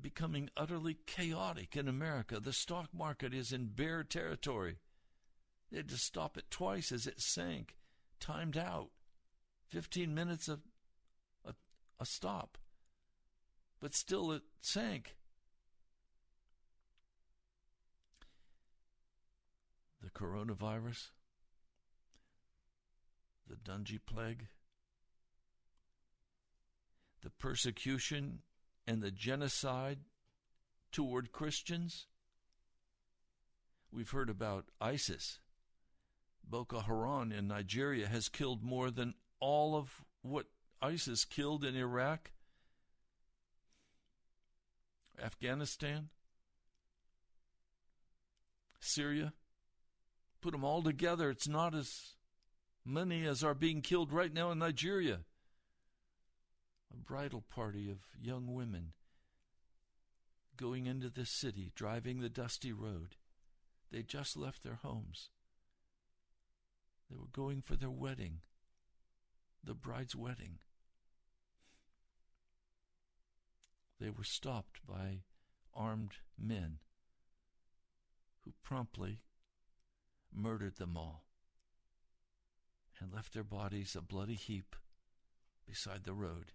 becoming 0.00 0.50
utterly 0.56 0.98
chaotic 1.06 1.76
in 1.76 1.86
America. 1.86 2.40
The 2.40 2.52
stock 2.52 2.88
market 2.92 3.32
is 3.32 3.52
in 3.52 3.66
bear 3.66 4.02
territory. 4.02 4.78
They 5.70 5.78
had 5.78 5.88
to 5.90 5.96
stop 5.96 6.36
it 6.36 6.50
twice 6.50 6.90
as 6.90 7.06
it 7.06 7.20
sank, 7.20 7.76
timed 8.18 8.56
out. 8.56 8.90
15 9.68 10.14
minutes 10.14 10.48
of 10.48 10.60
a, 11.46 11.54
a 12.00 12.04
stop 12.04 12.58
but 13.82 13.94
still 13.94 14.30
it 14.30 14.42
sank. 14.60 15.16
Coronavirus, 20.14 21.10
the 23.48 23.56
dengue 23.56 24.00
plague, 24.06 24.46
the 27.22 27.30
persecution 27.30 28.40
and 28.86 29.02
the 29.02 29.10
genocide 29.10 29.98
toward 30.90 31.32
Christians. 31.32 32.06
We've 33.90 34.10
heard 34.10 34.30
about 34.30 34.66
ISIS. 34.80 35.40
Boko 36.44 36.80
Haram 36.80 37.32
in 37.32 37.48
Nigeria 37.48 38.08
has 38.08 38.28
killed 38.28 38.62
more 38.62 38.90
than 38.90 39.14
all 39.40 39.76
of 39.76 40.04
what 40.22 40.46
ISIS 40.80 41.24
killed 41.24 41.64
in 41.64 41.76
Iraq 41.76 42.32
Afghanistan, 45.22 46.08
Syria. 48.80 49.32
Put 50.42 50.52
them 50.52 50.64
all 50.64 50.82
together, 50.82 51.30
it's 51.30 51.48
not 51.48 51.74
as 51.74 52.16
many 52.84 53.24
as 53.24 53.42
are 53.42 53.54
being 53.54 53.80
killed 53.80 54.12
right 54.12 54.32
now 54.32 54.50
in 54.50 54.58
Nigeria. 54.58 55.20
A 56.92 56.96
bridal 56.96 57.42
party 57.48 57.90
of 57.90 57.98
young 58.20 58.52
women 58.52 58.92
going 60.58 60.84
into 60.86 61.08
the 61.08 61.24
city, 61.24 61.72
driving 61.74 62.20
the 62.20 62.28
dusty 62.28 62.72
road. 62.72 63.16
They 63.90 64.02
just 64.02 64.36
left 64.36 64.62
their 64.62 64.80
homes. 64.82 65.30
They 67.10 67.16
were 67.16 67.30
going 67.32 67.62
for 67.62 67.76
their 67.76 67.90
wedding, 67.90 68.40
the 69.64 69.74
bride's 69.74 70.14
wedding. 70.14 70.58
they 74.02 74.10
were 74.10 74.24
stopped 74.24 74.84
by 74.86 75.20
armed 75.72 76.14
men 76.36 76.78
who 78.40 78.52
promptly 78.64 79.20
murdered 80.34 80.76
them 80.76 80.96
all 80.96 81.24
and 83.00 83.12
left 83.12 83.34
their 83.34 83.44
bodies 83.44 83.96
a 83.96 84.02
bloody 84.02 84.34
heap 84.34 84.76
beside 85.66 86.04
the 86.04 86.14
road. 86.14 86.52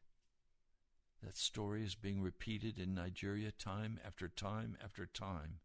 That 1.24 1.36
story 1.36 1.84
is 1.84 1.96
being 1.96 2.22
repeated 2.22 2.78
in 2.78 2.94
Nigeria 2.94 3.52
time 3.52 4.00
after 4.06 4.28
time 4.28 4.78
after 4.84 5.06
time. 5.06 5.60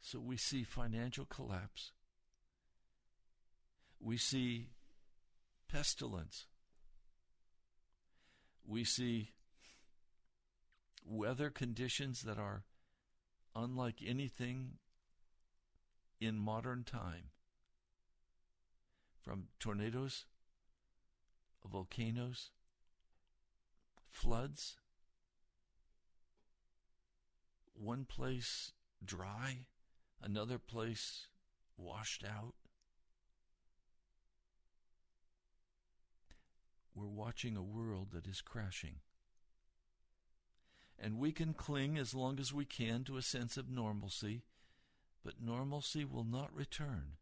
So 0.00 0.20
we 0.20 0.36
see 0.36 0.62
financial 0.62 1.24
collapse. 1.24 1.92
We 4.00 4.16
see 4.16 4.68
pestilence 5.68 6.46
we 8.70 8.84
see 8.84 9.32
weather 11.04 11.50
conditions 11.50 12.22
that 12.22 12.38
are 12.38 12.62
unlike 13.54 13.96
anything 14.06 14.78
in 16.20 16.36
modern 16.36 16.84
time 16.84 17.30
from 19.22 19.44
tornadoes, 19.58 20.24
volcanoes, 21.70 22.50
floods, 24.08 24.76
one 27.74 28.04
place 28.04 28.72
dry, 29.04 29.66
another 30.22 30.58
place 30.58 31.28
washed 31.76 32.24
out. 32.24 32.54
we're 37.00 37.06
watching 37.06 37.56
a 37.56 37.62
world 37.62 38.08
that 38.12 38.26
is 38.26 38.42
crashing. 38.42 38.96
And 41.02 41.18
we 41.18 41.32
can 41.32 41.54
cling 41.54 41.96
as 41.96 42.14
long 42.14 42.38
as 42.38 42.52
we 42.52 42.66
can 42.66 43.04
to 43.04 43.16
a 43.16 43.22
sense 43.22 43.56
of 43.56 43.70
normalcy, 43.70 44.42
but 45.24 45.40
normalcy 45.42 46.04
will 46.04 46.24
not 46.24 46.54
return. 46.54 47.12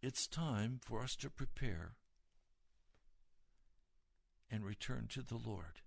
It's 0.00 0.28
time 0.28 0.78
for 0.80 1.02
us 1.02 1.16
to 1.16 1.28
prepare 1.28 1.94
and 4.48 4.64
return 4.64 5.08
to 5.10 5.22
the 5.22 5.36
Lord 5.44 5.82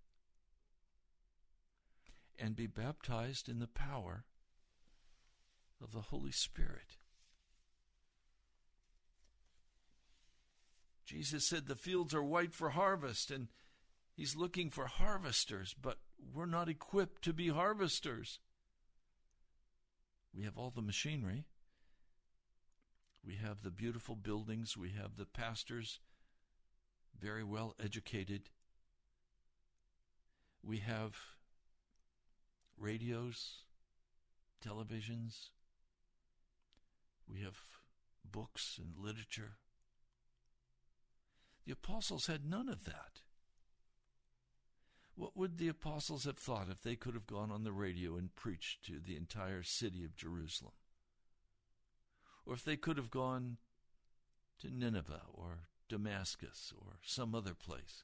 and 2.37 2.55
be 2.55 2.67
baptized 2.67 3.47
in 3.47 3.59
the 3.59 3.67
power 3.67 4.25
of 5.81 5.93
the 5.93 6.01
Holy 6.01 6.31
Spirit. 6.31 6.97
Jesus 11.05 11.47
said 11.47 11.67
the 11.67 11.75
fields 11.75 12.13
are 12.13 12.23
white 12.23 12.53
for 12.53 12.71
harvest, 12.71 13.31
and 13.31 13.47
He's 14.15 14.35
looking 14.35 14.69
for 14.69 14.85
harvesters, 14.87 15.73
but 15.79 15.97
we're 16.33 16.45
not 16.45 16.69
equipped 16.69 17.23
to 17.23 17.33
be 17.33 17.49
harvesters. 17.49 18.39
We 20.33 20.43
have 20.43 20.57
all 20.57 20.69
the 20.69 20.81
machinery. 20.81 21.45
We 23.25 23.35
have 23.35 23.61
the 23.63 23.71
beautiful 23.71 24.15
buildings. 24.15 24.75
We 24.75 24.89
have 24.91 25.17
the 25.17 25.25
pastors, 25.25 25.99
very 27.19 27.43
well 27.43 27.75
educated. 27.79 28.49
We 30.63 30.77
have 30.79 31.15
radios, 32.77 33.63
televisions. 34.65 35.49
We 37.27 37.41
have 37.41 37.57
books 38.29 38.79
and 38.79 38.97
literature. 38.97 39.57
The 41.65 41.73
apostles 41.73 42.27
had 42.27 42.45
none 42.45 42.69
of 42.69 42.85
that. 42.85 43.21
What 45.21 45.37
would 45.37 45.59
the 45.59 45.67
apostles 45.67 46.23
have 46.23 46.39
thought 46.39 46.67
if 46.71 46.81
they 46.81 46.95
could 46.95 47.13
have 47.13 47.27
gone 47.27 47.51
on 47.51 47.63
the 47.63 47.71
radio 47.71 48.15
and 48.15 48.35
preached 48.35 48.83
to 48.85 48.99
the 48.99 49.15
entire 49.15 49.61
city 49.61 50.03
of 50.03 50.15
Jerusalem? 50.15 50.73
Or 52.43 52.55
if 52.55 52.63
they 52.63 52.75
could 52.75 52.97
have 52.97 53.11
gone 53.11 53.57
to 54.61 54.75
Nineveh 54.75 55.21
or 55.31 55.67
Damascus 55.87 56.73
or 56.75 56.93
some 57.03 57.35
other 57.35 57.53
place? 57.53 58.03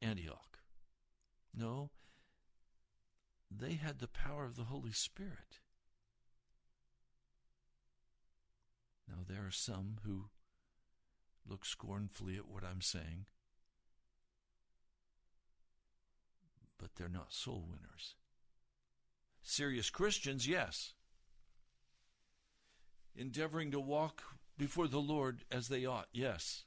Antioch. 0.00 0.60
No, 1.54 1.90
they 3.50 3.74
had 3.74 3.98
the 3.98 4.08
power 4.08 4.46
of 4.46 4.56
the 4.56 4.64
Holy 4.64 4.92
Spirit. 4.92 5.60
Now, 9.06 9.24
there 9.28 9.46
are 9.46 9.50
some 9.50 9.98
who 10.06 10.30
look 11.46 11.66
scornfully 11.66 12.36
at 12.36 12.48
what 12.48 12.64
I'm 12.64 12.80
saying, 12.80 13.26
but 16.80 16.90
they're 16.96 17.08
not 17.08 17.32
soul 17.32 17.66
winners. 17.68 18.14
Serious 19.42 19.90
Christians, 19.90 20.48
yes. 20.48 20.94
Endeavoring 23.14 23.70
to 23.72 23.80
walk 23.80 24.22
before 24.56 24.88
the 24.88 25.00
Lord 25.00 25.44
as 25.50 25.68
they 25.68 25.84
ought, 25.84 26.08
yes. 26.12 26.64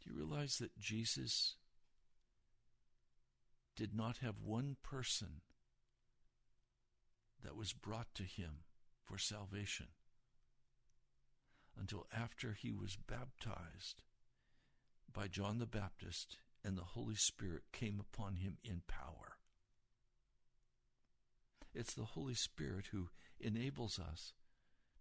Do 0.00 0.10
you 0.10 0.16
realize 0.16 0.58
that 0.58 0.78
Jesus 0.78 1.56
did 3.76 3.94
not 3.94 4.18
have 4.18 4.40
one 4.44 4.76
person 4.82 5.40
that 7.42 7.56
was 7.56 7.72
brought 7.72 8.14
to 8.14 8.22
him 8.22 8.60
for 9.02 9.18
salvation 9.18 9.86
until 11.78 12.06
after 12.16 12.52
he 12.52 12.72
was 12.72 12.96
baptized 12.96 14.02
by 15.12 15.26
John 15.26 15.58
the 15.58 15.66
Baptist 15.66 16.38
and 16.64 16.76
the 16.76 16.82
Holy 16.82 17.14
Spirit 17.14 17.62
came 17.72 18.00
upon 18.00 18.36
him 18.36 18.56
in 18.64 18.82
power. 18.88 19.38
It's 21.74 21.94
the 21.94 22.04
Holy 22.04 22.34
Spirit 22.34 22.86
who 22.92 23.08
enables 23.40 23.98
us 23.98 24.32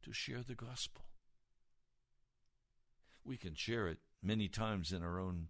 to 0.04 0.12
share 0.12 0.43
the 0.45 0.56
gospel. 0.56 1.06
We 3.23 3.38
can 3.38 3.56
share 3.56 3.88
it 3.88 3.99
many 4.21 4.49
times 4.49 4.91
in 4.91 5.02
our 5.02 5.19
own 5.19 5.47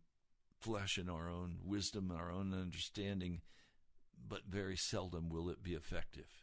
flesh 0.63 0.97
in 0.97 1.09
our 1.09 1.29
own 1.29 1.57
wisdom 1.61 2.09
and 2.09 2.19
our 2.19 2.31
own 2.31 2.53
understanding, 2.53 3.41
but 4.29 4.43
very 4.47 4.77
seldom 4.77 5.29
will 5.29 5.49
it 5.49 5.61
be 5.61 5.73
effective. 5.73 6.41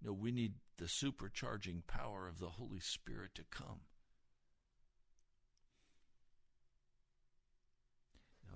No, 0.00 0.12
we 0.12 0.30
need 0.30 0.54
the 0.76 0.84
supercharging 0.84 1.86
power 1.88 2.28
of 2.28 2.38
the 2.38 2.50
Holy 2.50 2.78
Spirit 2.78 3.34
to 3.34 3.42
come. 3.50 3.80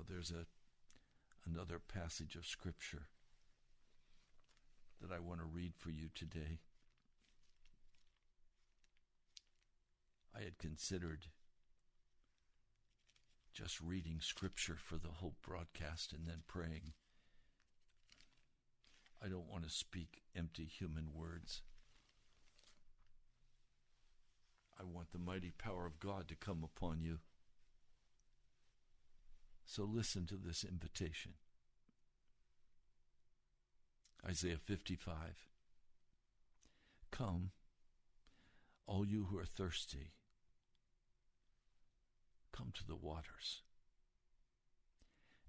There's 0.09 0.31
a 0.31 0.47
another 1.47 1.79
passage 1.81 2.37
of 2.37 2.47
scripture 2.47 3.07
that 5.01 5.11
I 5.11 5.19
want 5.19 5.41
to 5.41 5.47
read 5.47 5.73
for 5.77 5.91
you 5.91 6.09
today. 6.15 6.59
I 10.37 10.43
had 10.45 10.59
considered 10.59 11.27
just 13.53 13.81
reading 13.81 14.19
scripture 14.21 14.77
for 14.79 14.97
the 14.97 15.09
whole 15.09 15.35
broadcast 15.43 16.13
and 16.13 16.27
then 16.27 16.43
praying. 16.47 16.93
I 19.23 19.29
don't 19.29 19.51
want 19.51 19.65
to 19.65 19.71
speak 19.71 20.23
empty 20.37 20.65
human 20.65 21.09
words. 21.15 21.63
I 24.79 24.85
want 24.85 25.13
the 25.13 25.19
mighty 25.19 25.51
power 25.51 25.85
of 25.85 26.01
God 26.01 26.29
to 26.29 26.37
come 26.37 26.63
upon 26.65 27.01
you. 27.01 27.19
So 29.71 29.85
listen 29.85 30.27
to 30.27 30.35
this 30.35 30.65
invitation. 30.65 31.35
Isaiah 34.29 34.57
55. 34.57 35.15
Come, 37.13 37.53
all 38.89 39.07
you 39.07 39.29
who 39.31 39.39
are 39.39 39.45
thirsty, 39.45 40.11
come 42.51 42.73
to 42.79 42.85
the 42.85 42.97
waters. 42.97 43.63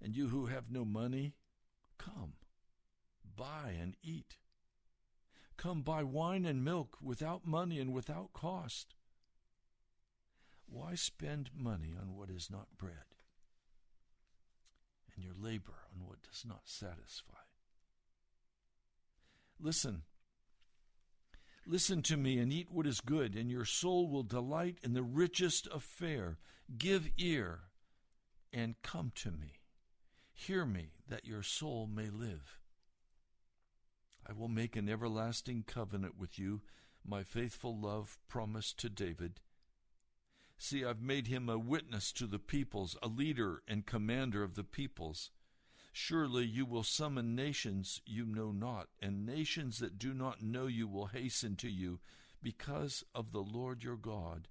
And 0.00 0.14
you 0.14 0.28
who 0.28 0.46
have 0.46 0.70
no 0.70 0.84
money, 0.84 1.34
come, 1.98 2.34
buy 3.36 3.74
and 3.76 3.96
eat. 4.04 4.36
Come 5.56 5.82
buy 5.82 6.04
wine 6.04 6.44
and 6.44 6.64
milk 6.64 6.98
without 7.02 7.44
money 7.44 7.80
and 7.80 7.92
without 7.92 8.32
cost. 8.32 8.94
Why 10.66 10.94
spend 10.94 11.50
money 11.52 11.96
on 12.00 12.14
what 12.14 12.30
is 12.30 12.48
not 12.48 12.68
bread, 12.78 13.16
and 15.14 15.24
your 15.24 15.34
labor 15.38 15.74
on 15.94 16.06
what 16.06 16.22
does 16.22 16.44
not 16.46 16.62
satisfy? 16.64 17.34
Listen. 19.60 20.02
Listen 21.66 22.02
to 22.02 22.16
me 22.16 22.38
and 22.38 22.52
eat 22.52 22.70
what 22.70 22.86
is 22.86 23.00
good, 23.00 23.36
and 23.36 23.50
your 23.50 23.64
soul 23.64 24.08
will 24.08 24.24
delight 24.24 24.78
in 24.82 24.94
the 24.94 25.02
richest 25.02 25.68
of 25.68 25.82
fare. 25.82 26.38
Give 26.76 27.08
ear 27.18 27.60
and 28.52 28.74
come 28.82 29.12
to 29.16 29.30
me. 29.30 29.60
Hear 30.34 30.64
me, 30.64 30.90
that 31.08 31.24
your 31.24 31.42
soul 31.42 31.86
may 31.86 32.10
live. 32.10 32.58
I 34.26 34.32
will 34.32 34.48
make 34.48 34.76
an 34.76 34.88
everlasting 34.88 35.64
covenant 35.66 36.18
with 36.18 36.38
you, 36.38 36.62
my 37.04 37.22
faithful 37.22 37.78
love 37.78 38.18
promised 38.28 38.78
to 38.80 38.88
David. 38.88 39.40
See, 40.64 40.84
I've 40.84 41.02
made 41.02 41.26
him 41.26 41.48
a 41.48 41.58
witness 41.58 42.12
to 42.12 42.24
the 42.24 42.38
peoples, 42.38 42.96
a 43.02 43.08
leader 43.08 43.64
and 43.66 43.84
commander 43.84 44.44
of 44.44 44.54
the 44.54 44.62
peoples. 44.62 45.32
Surely 45.92 46.44
you 46.44 46.64
will 46.64 46.84
summon 46.84 47.34
nations 47.34 48.00
you 48.06 48.24
know 48.24 48.52
not, 48.52 48.86
and 49.00 49.26
nations 49.26 49.80
that 49.80 49.98
do 49.98 50.14
not 50.14 50.40
know 50.40 50.68
you 50.68 50.86
will 50.86 51.06
hasten 51.06 51.56
to 51.56 51.68
you, 51.68 51.98
because 52.40 53.02
of 53.12 53.32
the 53.32 53.42
Lord 53.42 53.82
your 53.82 53.96
God, 53.96 54.46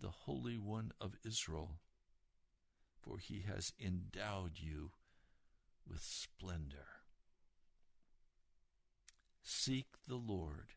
the 0.00 0.10
Holy 0.10 0.58
One 0.58 0.90
of 1.00 1.14
Israel. 1.24 1.76
For 3.00 3.18
he 3.18 3.44
has 3.46 3.72
endowed 3.80 4.58
you 4.58 4.90
with 5.88 6.02
splendor. 6.02 6.88
Seek 9.44 9.86
the 10.08 10.16
Lord 10.16 10.72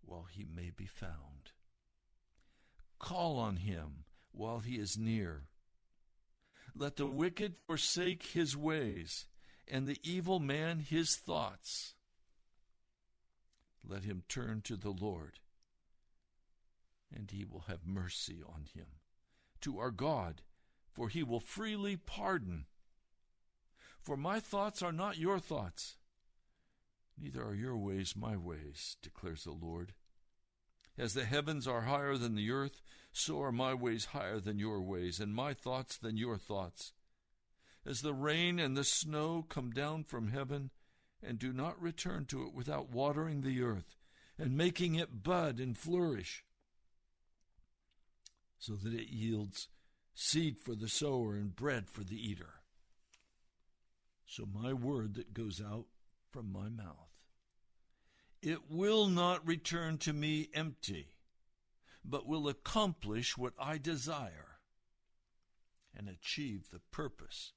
while 0.00 0.28
he 0.30 0.44
may 0.44 0.70
be 0.70 0.86
found. 0.86 1.50
Call 2.98 3.38
on 3.38 3.56
him 3.56 4.04
while 4.32 4.60
he 4.60 4.76
is 4.76 4.96
near. 4.96 5.44
Let 6.74 6.96
the 6.96 7.06
wicked 7.06 7.56
forsake 7.66 8.22
his 8.24 8.56
ways, 8.56 9.26
and 9.66 9.86
the 9.86 9.98
evil 10.02 10.38
man 10.38 10.80
his 10.80 11.16
thoughts. 11.16 11.94
Let 13.86 14.04
him 14.04 14.22
turn 14.28 14.62
to 14.62 14.76
the 14.76 14.90
Lord, 14.90 15.38
and 17.14 17.30
he 17.30 17.44
will 17.44 17.64
have 17.68 17.86
mercy 17.86 18.42
on 18.46 18.66
him. 18.74 18.86
To 19.62 19.78
our 19.78 19.90
God, 19.90 20.42
for 20.92 21.08
he 21.08 21.22
will 21.22 21.40
freely 21.40 21.96
pardon. 21.96 22.66
For 24.00 24.16
my 24.16 24.40
thoughts 24.40 24.82
are 24.82 24.92
not 24.92 25.18
your 25.18 25.38
thoughts 25.38 25.96
Neither 27.18 27.42
are 27.42 27.54
your 27.54 27.76
ways 27.76 28.14
my 28.14 28.36
ways, 28.36 28.96
declares 29.00 29.44
the 29.44 29.52
Lord. 29.52 29.94
As 30.98 31.14
the 31.14 31.24
heavens 31.24 31.68
are 31.68 31.82
higher 31.82 32.16
than 32.16 32.34
the 32.34 32.50
earth, 32.50 32.80
so 33.12 33.42
are 33.42 33.52
my 33.52 33.74
ways 33.74 34.06
higher 34.06 34.40
than 34.40 34.58
your 34.58 34.80
ways, 34.80 35.20
and 35.20 35.34
my 35.34 35.52
thoughts 35.54 35.96
than 35.96 36.16
your 36.16 36.38
thoughts. 36.38 36.92
As 37.84 38.00
the 38.00 38.14
rain 38.14 38.58
and 38.58 38.76
the 38.76 38.84
snow 38.84 39.44
come 39.48 39.70
down 39.70 40.04
from 40.04 40.28
heaven, 40.28 40.70
and 41.22 41.38
do 41.38 41.52
not 41.52 41.80
return 41.80 42.24
to 42.26 42.46
it 42.46 42.54
without 42.54 42.90
watering 42.90 43.42
the 43.42 43.62
earth, 43.62 43.96
and 44.38 44.56
making 44.56 44.94
it 44.94 45.22
bud 45.22 45.58
and 45.58 45.76
flourish, 45.76 46.44
so 48.58 48.74
that 48.74 48.94
it 48.94 49.08
yields 49.08 49.68
seed 50.14 50.58
for 50.58 50.74
the 50.74 50.88
sower 50.88 51.34
and 51.34 51.54
bread 51.54 51.88
for 51.88 52.02
the 52.02 52.16
eater. 52.16 52.54
So 54.26 54.46
my 54.46 54.72
word 54.72 55.14
that 55.14 55.34
goes 55.34 55.60
out 55.60 55.86
from 56.30 56.52
my 56.52 56.68
mouth. 56.68 57.15
It 58.42 58.70
will 58.70 59.08
not 59.08 59.46
return 59.46 59.98
to 59.98 60.12
me 60.12 60.48
empty, 60.54 61.08
but 62.04 62.26
will 62.26 62.48
accomplish 62.48 63.36
what 63.36 63.54
I 63.58 63.78
desire 63.78 64.58
and 65.94 66.08
achieve 66.08 66.70
the 66.70 66.80
purpose 66.90 67.52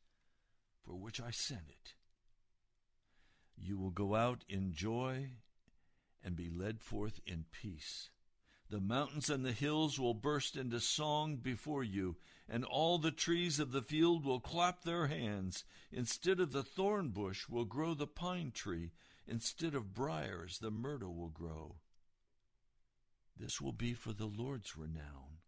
for 0.84 0.96
which 0.96 1.22
I 1.22 1.32
sent 1.32 1.70
it. 1.70 1.94
You 3.58 3.78
will 3.78 3.92
go 3.92 4.16
out 4.16 4.46
in 4.48 4.74
joy 4.74 5.32
and 6.24 6.36
be 6.36 6.50
led 6.50 6.82
forth 6.82 7.20
in 7.26 7.46
peace. 7.52 8.10
The 8.70 8.80
mountains 8.80 9.30
and 9.30 9.44
the 9.44 9.52
hills 9.52 10.00
will 10.00 10.14
burst 10.14 10.56
into 10.56 10.80
song 10.80 11.38
before 11.38 11.84
you, 11.84 12.18
and 12.48 12.64
all 12.64 13.00
the 13.00 13.12
trees 13.12 13.60
of 13.60 13.72
the 13.72 13.82
field 13.82 14.24
will 14.24 14.40
clap 14.40 14.84
their 14.84 15.08
hands. 15.08 15.64
Instead 15.92 16.40
of 16.40 16.52
the 16.52 16.64
thorn 16.64 17.10
bush 17.10 17.50
will 17.50 17.66
grow 17.66 17.94
the 17.94 18.08
pine 18.08 18.52
tree, 18.52 18.92
instead 19.30 19.76
of 19.76 19.94
briers 19.94 20.58
the 20.60 20.72
myrtle 20.72 21.14
will 21.14 21.30
grow. 21.30 21.76
This 23.38 23.62
will 23.62 23.72
be 23.72 23.94
for 23.94 24.12
the 24.12 24.26
Lord's 24.26 24.76
renown, 24.76 25.40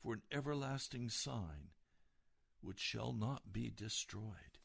for 0.00 0.14
an 0.14 0.22
everlasting 0.30 1.08
sign 1.08 1.70
which 2.60 2.78
shall 2.78 3.12
not 3.12 3.52
be 3.52 3.72
destroyed. 3.74 4.58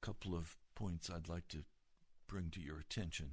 A 0.00 0.06
couple 0.06 0.34
of 0.34 0.56
points 0.74 1.10
I'd 1.10 1.28
like 1.28 1.48
to 1.48 1.64
bring 2.28 2.50
to 2.50 2.60
your 2.60 2.78
attention. 2.78 3.32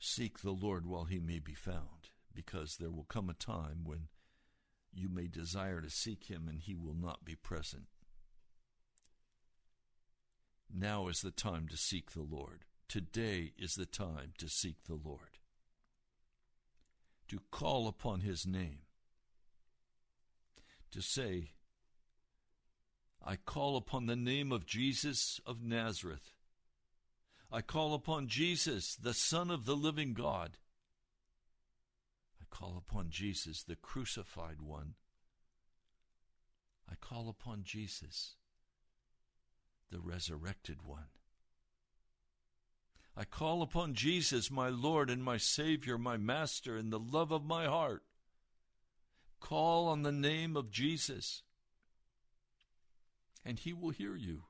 Seek 0.00 0.40
the 0.40 0.50
Lord 0.50 0.84
while 0.84 1.04
he 1.04 1.20
may 1.20 1.38
be 1.38 1.54
found, 1.54 2.10
because 2.34 2.76
there 2.76 2.90
will 2.90 3.04
come 3.04 3.30
a 3.30 3.34
time 3.34 3.84
when 3.84 4.08
you 4.92 5.08
may 5.08 5.26
desire 5.26 5.80
to 5.80 5.90
seek 5.90 6.24
him 6.24 6.46
and 6.48 6.60
he 6.60 6.74
will 6.74 6.94
not 6.94 7.24
be 7.24 7.34
present. 7.34 7.84
Now 10.74 11.08
is 11.08 11.20
the 11.20 11.30
time 11.30 11.68
to 11.68 11.76
seek 11.76 12.12
the 12.12 12.22
Lord. 12.22 12.64
Today 12.88 13.52
is 13.58 13.74
the 13.74 13.86
time 13.86 14.32
to 14.38 14.48
seek 14.48 14.84
the 14.84 14.98
Lord. 15.02 15.38
To 17.28 17.40
call 17.50 17.88
upon 17.88 18.20
his 18.20 18.46
name. 18.46 18.80
To 20.90 21.00
say, 21.00 21.52
I 23.24 23.36
call 23.36 23.76
upon 23.76 24.06
the 24.06 24.16
name 24.16 24.52
of 24.52 24.66
Jesus 24.66 25.40
of 25.46 25.62
Nazareth. 25.62 26.32
I 27.50 27.60
call 27.60 27.94
upon 27.94 28.28
Jesus, 28.28 28.96
the 28.96 29.14
Son 29.14 29.50
of 29.50 29.64
the 29.64 29.76
living 29.76 30.14
God. 30.14 30.58
Call 32.52 32.76
upon 32.76 33.10
Jesus, 33.10 33.64
the 33.64 33.74
crucified 33.74 34.60
one. 34.60 34.94
I 36.88 36.94
call 36.94 37.28
upon 37.28 37.64
Jesus, 37.64 38.36
the 39.90 39.98
resurrected 39.98 40.82
one. 40.84 41.08
I 43.16 43.24
call 43.24 43.62
upon 43.62 43.94
Jesus, 43.94 44.50
my 44.50 44.68
Lord 44.68 45.10
and 45.10 45.24
my 45.24 45.36
Savior, 45.36 45.98
my 45.98 46.16
Master, 46.16 46.76
and 46.76 46.92
the 46.92 47.00
love 47.00 47.32
of 47.32 47.44
my 47.44 47.66
heart. 47.66 48.04
Call 49.40 49.88
on 49.88 50.02
the 50.02 50.12
name 50.12 50.56
of 50.56 50.70
Jesus 50.70 51.42
and 53.44 53.58
he 53.58 53.72
will 53.72 53.90
hear 53.90 54.16
you. 54.16 54.44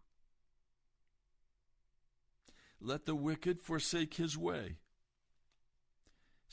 Let 2.80 3.06
the 3.06 3.14
wicked 3.14 3.60
forsake 3.60 4.14
his 4.14 4.36
way. 4.36 4.78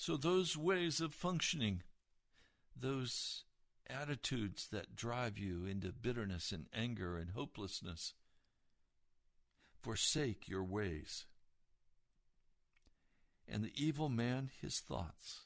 So, 0.01 0.15
those 0.15 0.55
ways 0.55 1.01
of 1.01 1.13
functioning, 1.13 1.83
those 2.73 3.43
attitudes 3.89 4.69
that 4.71 4.95
drive 4.95 5.37
you 5.37 5.65
into 5.65 5.91
bitterness 5.91 6.53
and 6.53 6.67
anger 6.73 7.17
and 7.17 7.31
hopelessness, 7.31 8.13
forsake 9.81 10.47
your 10.47 10.63
ways. 10.63 11.25
And 13.45 13.61
the 13.61 13.73
evil 13.75 14.07
man 14.07 14.51
his 14.61 14.79
thoughts. 14.79 15.41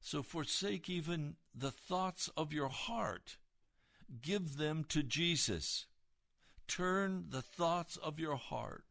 So 0.00 0.24
forsake 0.24 0.90
even 0.90 1.36
the 1.54 1.70
thoughts 1.70 2.28
of 2.36 2.52
your 2.52 2.70
heart 2.70 3.36
give 4.20 4.56
them 4.56 4.82
to 4.88 5.04
Jesus. 5.04 5.86
Turn 6.66 7.26
the 7.28 7.42
thoughts 7.42 7.96
of 7.96 8.18
your 8.18 8.34
heart 8.34 8.82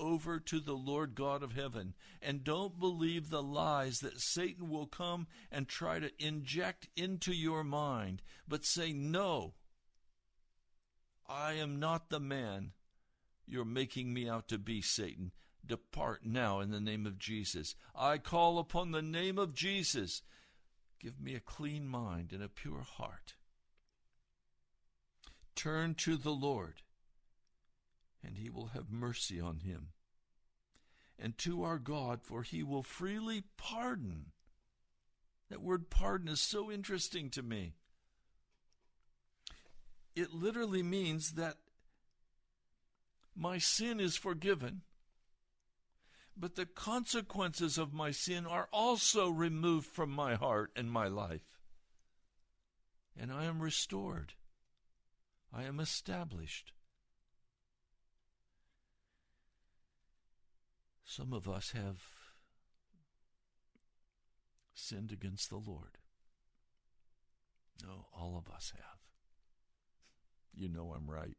over 0.00 0.40
to 0.40 0.58
the 0.58 0.74
Lord 0.74 1.14
God 1.14 1.42
of 1.42 1.52
heaven 1.52 1.94
and 2.20 2.42
don't 2.42 2.80
believe 2.80 3.28
the 3.28 3.42
lies 3.42 4.00
that 4.00 4.20
Satan 4.20 4.70
will 4.70 4.86
come 4.86 5.26
and 5.52 5.68
try 5.68 5.98
to 5.98 6.10
inject 6.18 6.88
into 6.96 7.32
your 7.32 7.62
mind, 7.62 8.22
but 8.48 8.64
say, 8.64 8.92
No, 8.92 9.54
I 11.28 11.52
am 11.52 11.78
not 11.78 12.10
the 12.10 12.18
man 12.18 12.72
you're 13.46 13.64
making 13.64 14.12
me 14.12 14.28
out 14.28 14.48
to 14.48 14.58
be, 14.58 14.80
Satan. 14.80 15.32
Depart 15.64 16.24
now 16.24 16.60
in 16.60 16.70
the 16.70 16.80
name 16.80 17.04
of 17.06 17.18
Jesus. 17.18 17.74
I 17.94 18.18
call 18.18 18.58
upon 18.58 18.92
the 18.92 19.02
name 19.02 19.38
of 19.38 19.54
Jesus. 19.54 20.22
Give 20.98 21.20
me 21.20 21.34
a 21.34 21.40
clean 21.40 21.86
mind 21.86 22.32
and 22.32 22.42
a 22.42 22.48
pure 22.48 22.82
heart. 22.82 23.34
Turn 25.54 25.94
to 25.96 26.16
the 26.16 26.32
Lord, 26.32 26.82
and 28.24 28.36
he 28.36 28.50
will 28.50 28.68
have 28.68 28.90
mercy 28.90 29.40
on 29.40 29.60
him. 29.60 29.88
And 31.18 31.36
to 31.38 31.62
our 31.62 31.78
God, 31.78 32.20
for 32.22 32.42
he 32.42 32.62
will 32.62 32.82
freely 32.82 33.44
pardon. 33.56 34.26
That 35.50 35.62
word 35.62 35.90
pardon 35.90 36.28
is 36.28 36.40
so 36.40 36.70
interesting 36.70 37.28
to 37.30 37.42
me. 37.42 37.74
It 40.14 40.32
literally 40.32 40.82
means 40.82 41.32
that 41.32 41.56
my 43.36 43.58
sin 43.58 44.00
is 44.00 44.16
forgiven, 44.16 44.82
but 46.36 46.56
the 46.56 46.66
consequences 46.66 47.78
of 47.78 47.92
my 47.92 48.10
sin 48.10 48.46
are 48.46 48.68
also 48.72 49.28
removed 49.28 49.86
from 49.86 50.10
my 50.10 50.34
heart 50.34 50.72
and 50.74 50.90
my 50.90 51.08
life. 51.08 51.58
And 53.18 53.32
I 53.32 53.44
am 53.44 53.60
restored. 53.60 54.34
I 55.52 55.64
am 55.64 55.80
established. 55.80 56.72
Some 61.10 61.32
of 61.32 61.48
us 61.48 61.72
have 61.72 61.98
sinned 64.72 65.10
against 65.10 65.50
the 65.50 65.56
Lord. 65.56 65.98
No, 67.82 68.06
all 68.16 68.38
of 68.38 68.48
us 68.54 68.72
have. 68.76 69.00
You 70.54 70.68
know 70.68 70.94
I'm 70.96 71.10
right. 71.10 71.36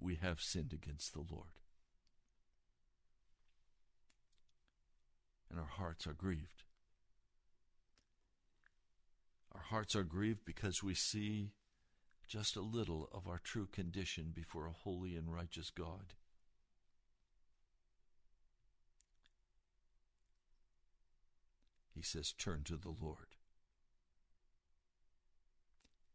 We 0.00 0.16
have 0.16 0.40
sinned 0.40 0.72
against 0.72 1.12
the 1.12 1.20
Lord. 1.20 1.60
And 5.48 5.60
our 5.60 5.66
hearts 5.66 6.04
are 6.04 6.12
grieved. 6.12 6.64
Our 9.54 9.62
hearts 9.62 9.94
are 9.94 10.02
grieved 10.02 10.44
because 10.44 10.82
we 10.82 10.94
see 10.94 11.52
just 12.26 12.56
a 12.56 12.62
little 12.62 13.08
of 13.12 13.28
our 13.28 13.38
true 13.38 13.68
condition 13.70 14.32
before 14.34 14.66
a 14.66 14.72
holy 14.72 15.14
and 15.14 15.32
righteous 15.32 15.70
God. 15.70 16.14
He 21.98 22.04
says, 22.04 22.32
Turn 22.32 22.62
to 22.66 22.76
the 22.76 22.94
Lord. 23.02 23.34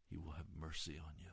He 0.10 0.16
will 0.16 0.32
have 0.32 0.46
mercy 0.58 0.94
on 0.98 1.16
you. 1.20 1.32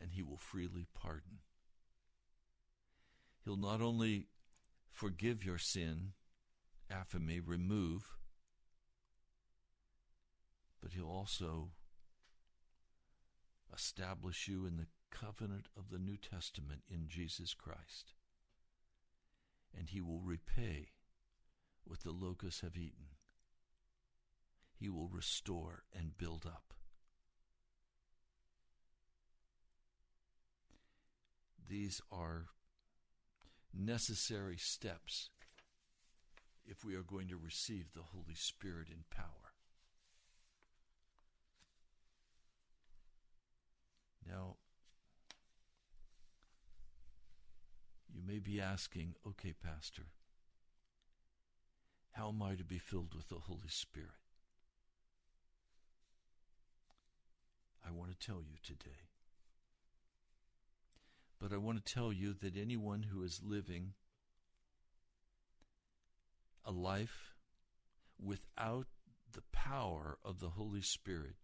And 0.00 0.12
He 0.12 0.22
will 0.22 0.38
freely 0.38 0.86
pardon. 0.94 1.40
He'll 3.44 3.58
not 3.58 3.82
only 3.82 4.28
forgive 4.90 5.44
your 5.44 5.58
sin, 5.58 6.12
aphiemi, 6.90 7.42
remove, 7.44 8.16
but 10.82 10.92
He'll 10.94 11.10
also 11.10 11.72
establish 13.74 14.48
you 14.48 14.64
in 14.64 14.78
the 14.78 14.86
covenant 15.10 15.66
of 15.76 15.90
the 15.90 15.98
New 15.98 16.16
Testament 16.16 16.84
in 16.88 17.06
Jesus 17.06 17.52
Christ. 17.52 18.14
And 19.78 19.90
He 19.90 20.00
will 20.00 20.20
repay 20.20 20.88
what 21.84 22.00
the 22.00 22.12
locusts 22.12 22.62
have 22.62 22.76
eaten. 22.76 23.06
He 24.78 24.88
will 24.88 25.08
restore 25.08 25.84
and 25.94 26.18
build 26.18 26.46
up. 26.46 26.74
These 31.68 32.00
are 32.12 32.46
necessary 33.74 34.56
steps 34.56 35.30
if 36.64 36.84
we 36.84 36.94
are 36.94 37.02
going 37.02 37.28
to 37.28 37.36
receive 37.36 37.92
the 37.92 38.02
Holy 38.02 38.34
Spirit 38.34 38.88
in 38.88 39.04
power. 39.10 39.54
Now, 44.26 44.56
may 48.26 48.38
be 48.38 48.60
asking, 48.60 49.14
okay, 49.26 49.52
Pastor, 49.52 50.04
how 52.12 52.28
am 52.28 52.42
I 52.42 52.54
to 52.54 52.64
be 52.64 52.78
filled 52.78 53.14
with 53.14 53.28
the 53.28 53.36
Holy 53.36 53.68
Spirit? 53.68 54.10
I 57.86 57.92
want 57.92 58.10
to 58.10 58.26
tell 58.26 58.42
you 58.42 58.56
today. 58.62 59.10
But 61.38 61.52
I 61.52 61.58
want 61.58 61.84
to 61.84 61.94
tell 61.94 62.12
you 62.12 62.34
that 62.40 62.56
anyone 62.56 63.04
who 63.04 63.22
is 63.22 63.42
living 63.44 63.92
a 66.64 66.72
life 66.72 67.34
without 68.20 68.86
the 69.32 69.42
power 69.52 70.18
of 70.24 70.40
the 70.40 70.50
Holy 70.50 70.80
Spirit 70.80 71.36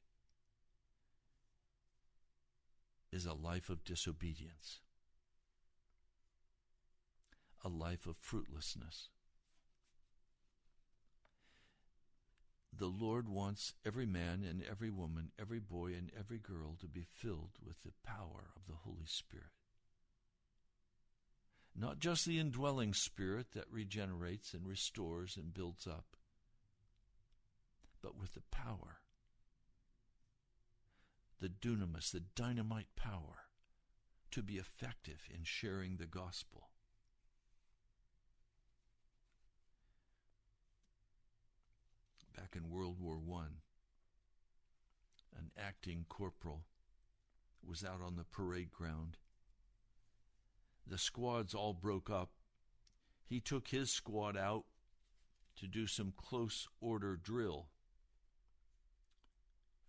is 3.13 3.27
a 3.27 3.35
life 3.35 3.69
of 3.69 3.85
disobedience, 3.85 4.81
a 7.65 7.69
life 7.69 8.07
of 8.07 8.17
fruitlessness. 8.19 9.09
The 12.77 12.87
Lord 12.87 13.29
wants 13.29 13.75
every 13.85 14.07
man 14.07 14.43
and 14.49 14.63
every 14.69 14.91
woman, 14.91 15.31
every 15.39 15.61
boy 15.61 15.89
and 15.89 16.11
every 16.19 16.39
girl 16.39 16.77
to 16.81 16.89
be 16.89 17.05
filled 17.05 17.59
with 17.65 17.83
the 17.83 17.93
power 18.05 18.51
of 18.57 18.67
the 18.67 18.81
Holy 18.85 19.07
Spirit. 19.07 19.53
Not 21.77 22.01
just 22.01 22.27
the 22.27 22.39
indwelling 22.39 22.93
spirit 22.93 23.53
that 23.53 23.71
regenerates 23.71 24.53
and 24.53 24.67
restores 24.67 25.37
and 25.37 25.55
builds 25.55 25.87
up, 25.87 26.17
but 28.03 28.19
with 28.19 28.35
the 28.35 28.43
power, 28.51 28.99
the 31.41 31.49
dunamis, 31.49 32.11
the 32.11 32.21
dynamite 32.35 32.95
power 32.97 33.47
to 34.33 34.43
be 34.43 34.55
effective 34.55 35.29
in 35.33 35.45
sharing 35.45 35.97
the 35.97 36.07
gospel. 36.07 36.72
Back 42.37 42.57
in 42.57 42.71
World 42.71 42.97
War 42.99 43.19
I, 43.35 43.45
an 45.39 45.51
acting 45.59 46.07
corporal 46.09 46.65
was 47.67 47.85
out 47.85 48.01
on 48.05 48.17
the 48.17 48.25
parade 48.25 48.71
ground. 48.71 49.19
The 50.87 50.99
squads 50.99 51.55
all 51.55 51.75
broke 51.75 52.11
up. 52.11 52.31
He 53.25 53.41
took 53.41 53.69
his 53.69 53.91
squad 53.91 54.37
out 54.37 54.65
to 55.57 55.67
do 55.67 55.87
some 55.87 56.13
close 56.17 56.69
order 56.81 57.17
drill. 57.17 57.69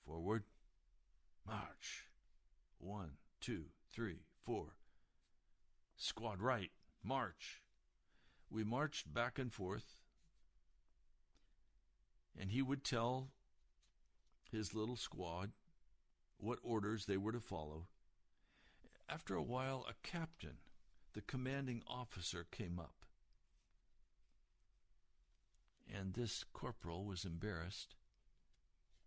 Forward, 0.05 0.43
march. 1.47 2.09
One, 2.77 3.11
two, 3.39 3.65
three, 3.91 4.25
four. 4.45 4.75
Squad 5.95 6.41
right, 6.41 6.71
march. 7.03 7.61
We 8.49 8.63
marched 8.63 9.13
back 9.13 9.39
and 9.39 9.51
forth, 9.51 10.02
and 12.39 12.51
he 12.51 12.61
would 12.61 12.83
tell 12.83 13.29
his 14.51 14.73
little 14.73 14.95
squad 14.95 15.51
what 16.37 16.59
orders 16.63 17.05
they 17.05 17.17
were 17.17 17.31
to 17.31 17.39
follow. 17.39 17.87
After 19.09 19.35
a 19.35 19.43
while, 19.43 19.85
a 19.89 20.07
captain, 20.07 20.57
the 21.13 21.21
commanding 21.21 21.83
officer, 21.87 22.45
came 22.51 22.79
up. 22.79 23.05
And 25.93 26.13
this 26.13 26.43
corporal 26.53 27.05
was 27.05 27.25
embarrassed 27.25 27.95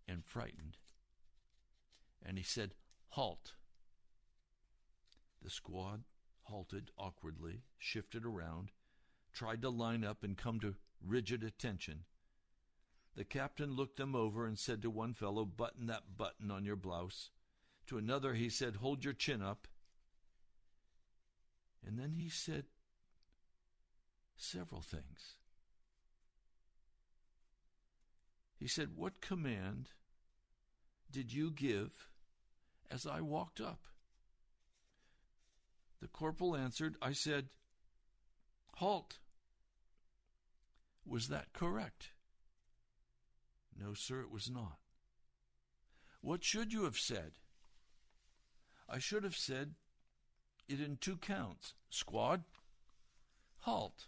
and 0.06 0.24
frightened. 0.24 0.76
And 2.24 2.38
he 2.38 2.44
said, 2.44 2.74
Halt. 3.10 3.52
The 5.42 5.50
squad 5.50 6.04
halted 6.42 6.90
awkwardly, 6.98 7.62
shifted 7.78 8.24
around, 8.24 8.70
tried 9.32 9.62
to 9.62 9.70
line 9.70 10.04
up 10.04 10.22
and 10.22 10.36
come 10.36 10.60
to 10.60 10.74
rigid 11.04 11.42
attention. 11.42 12.04
The 13.16 13.24
captain 13.24 13.72
looked 13.72 13.96
them 13.96 14.14
over 14.14 14.46
and 14.46 14.58
said 14.58 14.82
to 14.82 14.90
one 14.90 15.14
fellow, 15.14 15.46
Button 15.46 15.86
that 15.86 16.16
button 16.18 16.50
on 16.50 16.66
your 16.66 16.76
blouse. 16.76 17.30
To 17.86 17.96
another, 17.96 18.34
he 18.34 18.50
said, 18.50 18.76
Hold 18.76 19.04
your 19.04 19.14
chin 19.14 19.40
up. 19.40 19.66
And 21.84 21.98
then 21.98 22.12
he 22.12 22.28
said 22.28 22.64
several 24.36 24.82
things. 24.82 25.36
He 28.58 28.66
said, 28.66 28.90
What 28.96 29.22
command 29.22 29.90
did 31.10 31.32
you 31.32 31.50
give 31.50 32.08
as 32.90 33.06
I 33.06 33.22
walked 33.22 33.60
up? 33.60 33.80
The 36.02 36.08
corporal 36.08 36.54
answered, 36.54 36.96
I 37.00 37.12
said, 37.12 37.46
Halt. 38.74 39.18
Was 41.06 41.28
that 41.28 41.52
correct? 41.54 42.10
No, 43.78 43.94
sir, 43.94 44.20
it 44.20 44.30
was 44.30 44.50
not. 44.50 44.78
What 46.20 46.42
should 46.42 46.72
you 46.72 46.84
have 46.84 46.98
said? 46.98 47.32
I 48.88 48.98
should 48.98 49.24
have 49.24 49.36
said 49.36 49.74
it 50.68 50.80
in 50.80 50.96
two 50.96 51.16
counts. 51.16 51.74
Squad, 51.90 52.44
halt. 53.60 54.06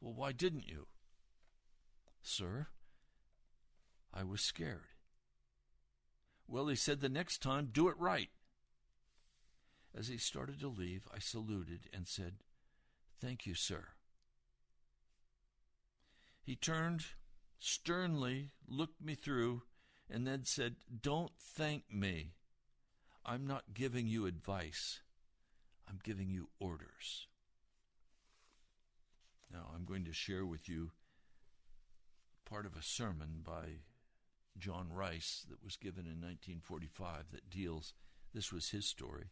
Well, 0.00 0.14
why 0.14 0.32
didn't 0.32 0.66
you? 0.66 0.86
Sir, 2.22 2.68
I 4.12 4.24
was 4.24 4.40
scared. 4.40 4.94
Well, 6.48 6.68
he 6.68 6.76
said 6.76 7.00
the 7.00 7.08
next 7.08 7.42
time, 7.42 7.68
do 7.72 7.88
it 7.88 7.96
right. 7.98 8.30
As 9.96 10.08
he 10.08 10.18
started 10.18 10.60
to 10.60 10.68
leave, 10.68 11.06
I 11.14 11.18
saluted 11.18 11.88
and 11.92 12.06
said, 12.06 12.34
Thank 13.20 13.46
you, 13.46 13.54
sir. 13.54 13.88
He 16.42 16.56
turned 16.56 17.04
sternly 17.60 18.50
looked 18.66 19.00
me 19.00 19.14
through, 19.14 19.62
and 20.10 20.26
then 20.26 20.44
said, 20.44 20.76
Don't 21.02 21.32
thank 21.38 21.84
me. 21.92 22.32
I'm 23.24 23.46
not 23.46 23.74
giving 23.74 24.08
you 24.08 24.26
advice, 24.26 25.00
I'm 25.88 26.00
giving 26.02 26.30
you 26.30 26.48
orders. 26.58 27.26
Now, 29.52 29.70
I'm 29.74 29.84
going 29.84 30.04
to 30.04 30.12
share 30.12 30.46
with 30.46 30.68
you 30.68 30.92
part 32.48 32.66
of 32.66 32.76
a 32.76 32.82
sermon 32.82 33.42
by 33.44 33.80
John 34.58 34.88
Rice 34.92 35.44
that 35.48 35.62
was 35.62 35.76
given 35.76 36.04
in 36.04 36.20
1945 36.20 37.32
that 37.32 37.50
deals, 37.50 37.92
this 38.32 38.52
was 38.52 38.70
his 38.70 38.86
story. 38.86 39.26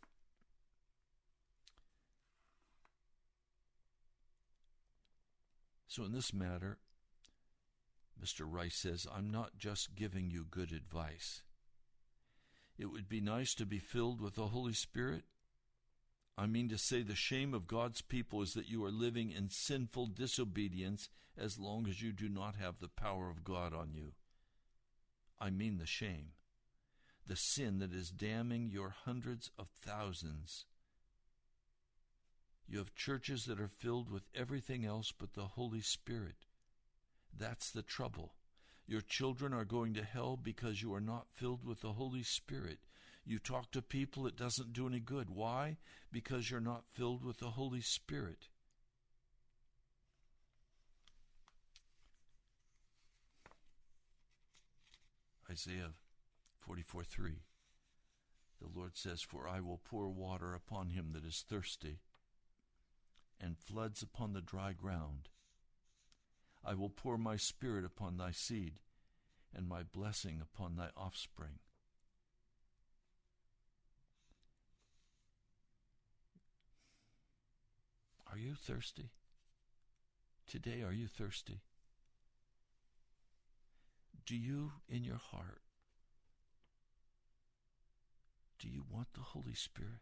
So, 5.87 6.05
in 6.05 6.13
this 6.13 6.35
matter, 6.35 6.79
Mr. 8.23 8.47
Rice 8.47 8.77
says, 8.77 9.07
I'm 9.15 9.31
not 9.31 9.59
just 9.59 9.95
giving 9.95 10.31
you 10.31 10.45
good 10.51 10.73
advice. 10.73 11.43
It 12.77 12.87
would 12.87 13.09
be 13.09 13.21
nice 13.21 13.55
to 13.55 13.67
be 13.67 13.79
filled 13.79 14.21
with 14.21 14.35
the 14.35 14.49
Holy 14.49 14.73
Spirit. 14.73 15.25
I 16.37 16.47
mean 16.47 16.69
to 16.69 16.79
say, 16.79 17.03
the 17.03 17.17
shame 17.17 17.53
of 17.55 17.67
God's 17.67 18.01
people 18.01 18.43
is 18.43 18.55
that 18.55 18.69
you 18.69 18.85
are 18.85 18.93
living 18.93 19.33
in 19.33 19.51
sinful 19.51 20.07
disobedience 20.07 21.09
as 21.37 21.59
long 21.59 21.89
as 21.89 22.03
you 22.03 22.13
do 22.13 22.29
not 22.29 22.55
have 22.57 22.79
the 22.79 22.89
power 22.89 23.29
of 23.29 23.45
God 23.45 23.75
on 23.75 23.93
you. 23.93 24.13
I 25.41 25.51
mean 25.51 25.79
the 25.79 25.87
shame, 25.87 26.33
the 27.27 27.37
sin 27.37 27.79
that 27.79 27.93
is 27.93 28.11
damning 28.11 28.71
your 28.71 28.95
hundreds 29.05 29.51
of 29.59 29.69
thousands. 29.69 30.67
You 32.69 32.79
have 32.79 32.95
churches 32.95 33.47
that 33.47 33.61
are 33.61 33.69
filled 33.69 34.11
with 34.11 34.29
everything 34.35 34.85
else 34.85 35.13
but 35.17 35.35
the 35.35 35.47
Holy 35.47 35.81
Spirit. 35.81 36.47
That's 37.39 37.71
the 37.71 37.83
trouble. 37.83 38.35
Your 38.87 39.01
children 39.01 39.53
are 39.53 39.65
going 39.65 39.95
to 39.95 40.03
hell 40.03 40.39
because 40.43 40.83
you 40.83 40.95
are 40.95 41.01
not 41.01 41.27
filled 41.31 41.65
with 41.65 41.83
the 41.83 41.93
Holy 41.93 42.23
Spirit. 42.23 42.79
You 43.25 43.39
talk 43.39 43.71
to 43.73 43.83
people, 43.83 44.27
it 44.27 44.37
doesn't 44.37 44.73
do 44.73 44.87
any 44.89 45.01
good. 45.01 45.29
Why? 45.31 45.77
Because 46.11 46.51
you're 46.51 46.61
not 46.61 46.85
filled 46.95 47.23
with 47.23 47.39
the 47.39 47.51
Holy 47.51 47.83
Spirit. 47.83 48.49
Isaiah 55.51 55.93
44 56.61 57.05
3. 57.05 57.33
The 58.61 58.69
Lord 58.75 58.97
says, 58.97 59.23
For 59.23 59.47
I 59.47 59.61
will 59.61 59.81
pour 59.85 60.09
water 60.09 60.55
upon 60.55 60.91
him 60.91 61.13
that 61.13 61.25
is 61.25 61.45
thirsty, 61.49 62.01
and 63.41 63.57
floods 63.59 64.03
upon 64.03 64.33
the 64.33 64.41
dry 64.41 64.73
ground. 64.73 65.29
I 66.65 66.75
will 66.75 66.91
pour 66.91 67.17
my 67.17 67.37
spirit 67.37 67.85
upon 67.85 68.17
thy 68.17 68.31
seed, 68.31 68.75
and 69.55 69.69
my 69.69 69.83
blessing 69.83 70.41
upon 70.43 70.77
thy 70.77 70.89
offspring. 70.97 71.61
Are 78.31 78.39
you 78.39 78.55
thirsty? 78.55 79.11
Today, 80.47 80.83
are 80.83 80.93
you 80.93 81.09
thirsty? 81.09 81.61
Do 84.27 84.37
you, 84.37 84.73
in 84.89 85.05
your 85.05 85.17
heart, 85.17 85.63
do 88.59 88.69
you 88.69 88.85
want 88.91 89.09
the 89.15 89.21
Holy 89.21 89.55
Spirit? 89.55 90.01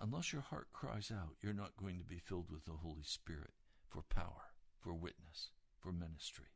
Unless 0.00 0.32
your 0.32 0.42
heart 0.42 0.68
cries 0.72 1.12
out, 1.14 1.36
you're 1.40 1.52
not 1.52 1.76
going 1.76 1.98
to 1.98 2.04
be 2.04 2.18
filled 2.18 2.50
with 2.50 2.64
the 2.64 2.72
Holy 2.82 3.04
Spirit 3.04 3.52
for 3.88 4.02
power, 4.02 4.52
for 4.80 4.92
witness, 4.92 5.50
for 5.78 5.92
ministry. 5.92 6.46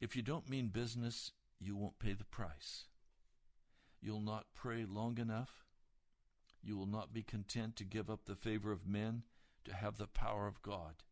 If 0.00 0.16
you 0.16 0.22
don't 0.22 0.48
mean 0.48 0.68
business, 0.68 1.32
you 1.60 1.76
won't 1.76 1.98
pay 1.98 2.14
the 2.14 2.24
price. 2.24 2.84
You'll 4.00 4.22
not 4.22 4.46
pray 4.54 4.86
long 4.86 5.18
enough. 5.18 5.66
You 6.62 6.76
will 6.76 6.86
not 6.86 7.12
be 7.12 7.22
content 7.22 7.76
to 7.76 7.84
give 7.84 8.08
up 8.08 8.24
the 8.24 8.34
favor 8.34 8.72
of 8.72 8.86
men 8.86 9.24
to 9.64 9.74
have 9.74 9.98
the 9.98 10.06
power 10.06 10.46
of 10.46 10.62
God. 10.62 11.02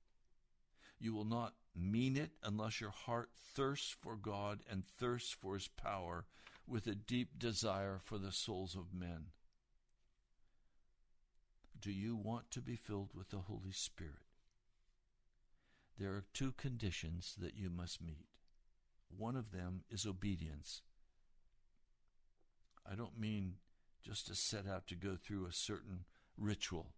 You 0.99 1.15
will 1.15 1.27
not 1.27 1.55
mean 1.77 2.17
it 2.17 2.31
unless 2.43 2.81
your 2.81 2.91
heart 2.91 3.31
thirsts 3.35 3.95
for 4.01 4.17
God 4.17 4.61
and 4.71 4.85
thirsts 4.85 5.31
for 5.31 5.55
His 5.55 5.69
power 5.69 6.25
with 6.69 6.87
a 6.87 6.95
deep 6.95 7.39
desire 7.39 7.99
for 8.03 8.19
the 8.19 8.33
souls 8.33 8.75
of 8.75 8.95
men. 8.95 9.27
Do 11.81 11.91
you 11.91 12.17
want 12.17 12.51
to 12.51 12.61
be 12.61 12.77
filled 12.77 13.11
with 13.15 13.31
the 13.31 13.39
Holy 13.39 13.73
Spirit? 13.73 14.27
There 15.99 16.11
are 16.11 16.25
two 16.33 16.53
conditions 16.53 17.35
that 17.39 17.57
you 17.57 17.71
must 17.71 18.03
meet. 18.03 18.27
One 19.17 19.37
of 19.37 19.53
them 19.53 19.83
is 19.91 20.07
obedience. 20.07 20.83
I 22.91 22.95
don't 22.95 23.19
mean 23.19 23.55
just 24.03 24.27
to 24.29 24.35
set 24.35 24.67
out 24.67 24.87
to 24.89 24.95
go 24.95 25.17
through 25.17 25.47
a 25.47 25.53
certain 25.53 26.05
ritual. 26.37 26.95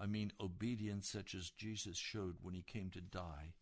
I 0.00 0.06
mean 0.06 0.32
obedience 0.40 1.08
such 1.08 1.34
as 1.34 1.50
Jesus 1.50 1.96
showed 1.96 2.36
when 2.40 2.54
he 2.54 2.62
came 2.62 2.90
to 2.90 3.00
die, 3.00 3.54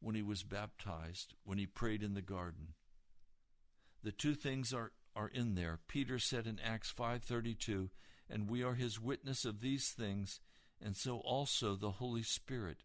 when 0.00 0.14
he 0.14 0.22
was 0.22 0.42
baptized, 0.42 1.34
when 1.44 1.58
he 1.58 1.66
prayed 1.66 2.02
in 2.02 2.14
the 2.14 2.22
garden. 2.22 2.74
The 4.02 4.12
two 4.12 4.34
things 4.34 4.72
are, 4.72 4.92
are 5.14 5.28
in 5.28 5.54
there. 5.54 5.80
Peter 5.88 6.18
said 6.18 6.46
in 6.46 6.58
Acts 6.60 6.92
5:32, 6.92 7.90
"And 8.30 8.48
we 8.48 8.62
are 8.62 8.74
his 8.74 9.00
witness 9.00 9.44
of 9.44 9.60
these 9.60 9.90
things, 9.90 10.40
and 10.80 10.96
so 10.96 11.18
also 11.18 11.74
the 11.74 11.92
Holy 11.92 12.22
Spirit, 12.22 12.84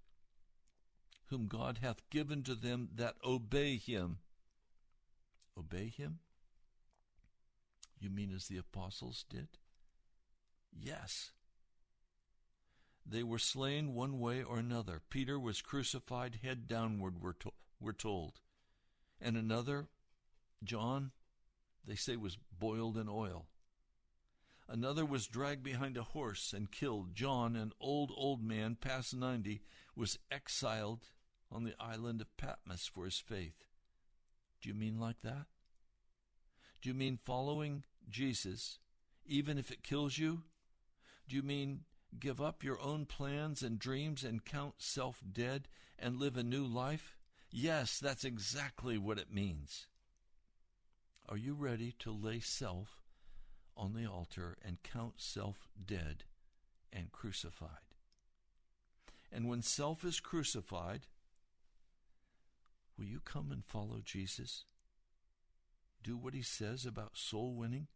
whom 1.28 1.48
God 1.48 1.80
hath 1.80 2.10
given 2.10 2.44
to 2.44 2.56
them 2.56 2.90
that 2.96 3.16
obey 3.24 3.78
him." 3.78 4.20
Obey 5.58 5.90
him? 5.90 6.20
You 8.00 8.10
mean 8.10 8.34
as 8.34 8.48
the 8.48 8.58
apostles 8.58 9.24
did? 9.30 9.48
Yes. 10.72 11.32
They 13.06 13.24
were 13.24 13.40
slain 13.40 13.94
one 13.94 14.20
way 14.20 14.44
or 14.44 14.58
another. 14.58 15.02
Peter 15.10 15.40
was 15.40 15.62
crucified 15.62 16.40
head 16.42 16.68
downward, 16.68 17.22
we're, 17.22 17.34
to- 17.34 17.54
we're 17.80 17.94
told. 17.94 18.40
And 19.22 19.38
another, 19.38 19.90
John, 20.64 21.12
they 21.86 21.96
say 21.96 22.16
was 22.16 22.38
boiled 22.58 22.98
in 22.98 23.10
oil. 23.10 23.48
Another 24.68 25.06
was 25.06 25.28
dragged 25.28 25.64
behind 25.64 25.98
a 25.98 26.04
horse 26.04 26.54
and 26.54 26.72
killed. 26.72 27.14
John, 27.14 27.56
an 27.56 27.74
old, 27.80 28.12
old 28.16 28.42
man 28.42 28.76
past 28.80 29.16
90, 29.16 29.62
was 29.96 30.18
exiled 30.32 31.08
on 31.52 31.64
the 31.64 31.76
island 31.80 32.22
of 32.22 32.38
Patmos 32.38 32.88
for 32.88 33.06
his 33.06 33.20
faith. 33.20 33.66
Do 34.62 34.70
you 34.70 34.76
mean 34.76 35.00
like 35.00 35.22
that? 35.22 35.46
Do 36.82 36.90
you 36.90 36.96
mean 36.96 37.18
following 37.18 37.84
Jesus, 38.10 38.80
even 39.26 39.58
if 39.58 39.72
it 39.72 39.84
kills 39.84 40.18
you? 40.18 40.44
Do 41.28 41.36
you 41.36 41.44
mean 41.44 41.82
give 42.20 42.42
up 42.42 42.64
your 42.64 42.82
own 42.82 43.06
plans 43.06 43.62
and 43.62 43.80
dreams 43.80 44.24
and 44.24 44.44
count 44.46 44.76
self 44.78 45.22
dead 45.32 45.68
and 46.00 46.20
live 46.20 46.38
a 46.38 46.44
new 46.44 46.66
life? 46.66 47.18
Yes, 47.52 48.00
that's 48.00 48.26
exactly 48.26 48.98
what 48.98 49.20
it 49.20 49.32
means. 49.32 49.88
Are 51.28 51.38
you 51.38 51.54
ready 51.54 51.94
to 52.00 52.12
lay 52.12 52.40
self 52.40 53.02
on 53.76 53.94
the 53.94 54.06
altar 54.06 54.58
and 54.64 54.84
count 54.84 55.16
self 55.18 55.70
dead 55.84 56.26
and 56.92 57.12
crucified? 57.12 57.96
And 59.32 59.48
when 59.48 59.62
self 59.62 60.04
is 60.04 60.20
crucified, 60.20 61.08
will 62.98 63.06
you 63.06 63.20
come 63.24 63.52
and 63.52 63.66
follow 63.66 64.02
Jesus? 64.04 64.66
do 66.04 66.18
what 66.18 66.34
he 66.34 66.42
says 66.42 66.86
about 66.86 67.18
soul 67.18 67.56
winning? 67.56 67.88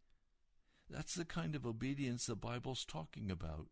That's 0.89 1.13
the 1.13 1.25
kind 1.25 1.55
of 1.55 1.65
obedience 1.65 2.25
the 2.25 2.35
Bible's 2.35 2.85
talking 2.85 3.29
about. 3.29 3.67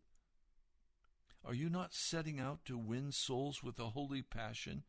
Are 1.44 1.54
you 1.54 1.70
not 1.70 1.94
setting 1.94 2.38
out 2.38 2.64
to 2.66 2.76
win 2.76 3.12
souls 3.12 3.62
with 3.62 3.78
a 3.78 3.90
holy 3.90 4.20
passion? 4.20 4.82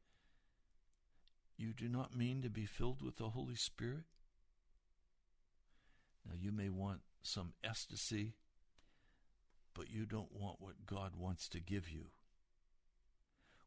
You 1.55 1.73
do 1.73 1.87
not 1.87 2.15
mean 2.15 2.41
to 2.41 2.49
be 2.49 2.65
filled 2.65 3.01
with 3.01 3.17
the 3.17 3.29
Holy 3.29 3.55
Spirit? 3.55 4.03
Now, 6.27 6.35
you 6.39 6.51
may 6.51 6.69
want 6.69 6.99
some 7.21 7.53
ecstasy, 7.63 8.33
but 9.73 9.89
you 9.89 10.05
don't 10.05 10.33
want 10.33 10.59
what 10.59 10.85
God 10.85 11.13
wants 11.15 11.47
to 11.49 11.59
give 11.59 11.89
you. 11.89 12.07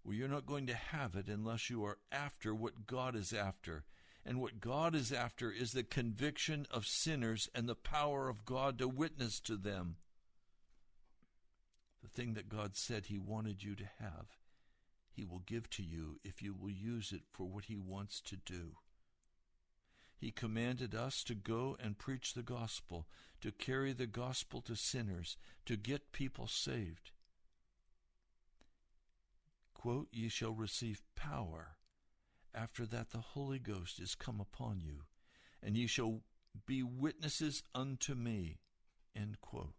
Well, 0.05 0.15
you're 0.15 0.29
not 0.29 0.47
going 0.47 0.67
to 0.67 0.75
have 0.75 1.15
it 1.15 1.29
unless 1.29 1.71
you 1.71 1.85
are 1.85 1.99
after 2.11 2.55
what 2.55 2.87
God 2.87 3.15
is 3.15 3.33
after. 3.33 3.85
And 4.25 4.41
what 4.41 4.61
God 4.61 4.95
is 4.95 5.13
after 5.13 5.51
is 5.51 5.73
the 5.73 5.83
conviction 5.83 6.67
of 6.71 6.87
sinners 6.87 7.49
and 7.55 7.69
the 7.69 7.75
power 7.75 8.29
of 8.29 8.45
God 8.45 8.79
to 8.79 8.89
witness 8.89 9.41
to 9.41 9.57
them. 9.57 9.97
The 12.03 12.09
thing 12.09 12.35
that 12.35 12.49
God 12.49 12.77
said 12.77 13.07
He 13.07 13.19
wanted 13.19 13.63
you 13.63 13.75
to 13.77 13.89
have, 13.99 14.27
He 15.11 15.25
will 15.25 15.43
give 15.47 15.69
to 15.71 15.83
you 15.83 16.19
if 16.23 16.43
you 16.43 16.55
will 16.55 16.71
use 16.71 17.13
it 17.13 17.23
for 17.31 17.45
what 17.45 17.67
He 17.67 17.77
wants 17.77 18.21
to 18.23 18.37
do. 18.37 18.77
He 20.21 20.31
commanded 20.31 20.95
us 20.95 21.25
to 21.25 21.35
go 21.35 21.77
and 21.83 21.99
preach 21.99 22.35
the 22.35 22.43
gospel, 22.43 23.09
to 23.41 23.51
carry 23.51 23.93
the 23.93 24.07
gospel 24.07 24.61
to 24.63 24.77
sinners, 24.77 25.37
to 25.65 25.77
get 25.77 26.13
people 26.13 26.47
saved. 26.47 27.11
Quote, 29.75 30.09
Ye 30.13 30.29
shall 30.29 30.53
receive 30.53 31.03
power 31.17 31.79
after 32.55 32.85
that, 32.87 33.11
the 33.11 33.19
Holy 33.19 33.59
Ghost 33.59 34.01
is 34.01 34.15
come 34.15 34.41
upon 34.41 34.81
you, 34.81 35.05
and 35.63 35.77
ye 35.77 35.87
shall 35.87 36.21
be 36.67 36.83
witnesses 36.83 37.63
unto 37.75 38.15
me. 38.15 38.59
End 39.15 39.41
quote. 39.41 39.75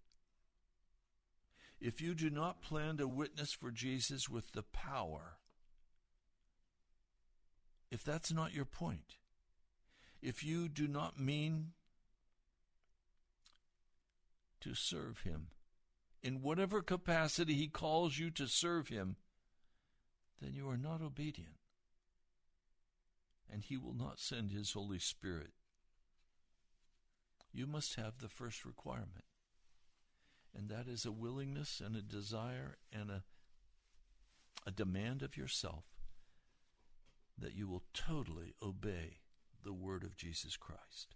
If 1.79 1.99
you 1.99 2.13
do 2.13 2.29
not 2.29 2.61
plan 2.61 2.97
to 2.97 3.07
witness 3.07 3.51
for 3.51 3.71
Jesus 3.71 4.29
with 4.29 4.51
the 4.51 4.63
power, 4.63 5.37
if 7.89 8.03
that's 8.03 8.31
not 8.31 8.53
your 8.53 8.65
point, 8.65 9.17
if 10.21 10.43
you 10.43 10.69
do 10.69 10.87
not 10.87 11.19
mean 11.19 11.71
to 14.61 14.73
serve 14.75 15.21
Him 15.21 15.47
in 16.21 16.41
whatever 16.41 16.81
capacity 16.81 17.55
He 17.55 17.67
calls 17.67 18.17
you 18.17 18.29
to 18.31 18.47
serve 18.47 18.89
Him, 18.89 19.15
then 20.41 20.53
you 20.53 20.69
are 20.69 20.77
not 20.77 21.01
obedient 21.01 21.55
and 23.51 23.63
He 23.63 23.77
will 23.77 23.95
not 23.95 24.19
send 24.19 24.51
His 24.51 24.73
Holy 24.73 24.99
Spirit. 24.99 25.51
You 27.53 27.67
must 27.67 27.95
have 27.95 28.19
the 28.19 28.29
first 28.29 28.63
requirement, 28.63 29.25
and 30.55 30.69
that 30.69 30.87
is 30.87 31.05
a 31.05 31.11
willingness 31.11 31.81
and 31.83 31.95
a 31.97 32.01
desire 32.01 32.77
and 32.93 33.09
a, 33.09 33.23
a 34.65 34.71
demand 34.71 35.21
of 35.21 35.35
yourself 35.35 35.83
that 37.37 37.55
you 37.55 37.67
will 37.67 37.83
totally 37.93 38.53
obey 38.63 39.20
the 39.63 39.73
word 39.73 40.03
of 40.03 40.15
Jesus 40.15 40.57
Christ, 40.57 41.15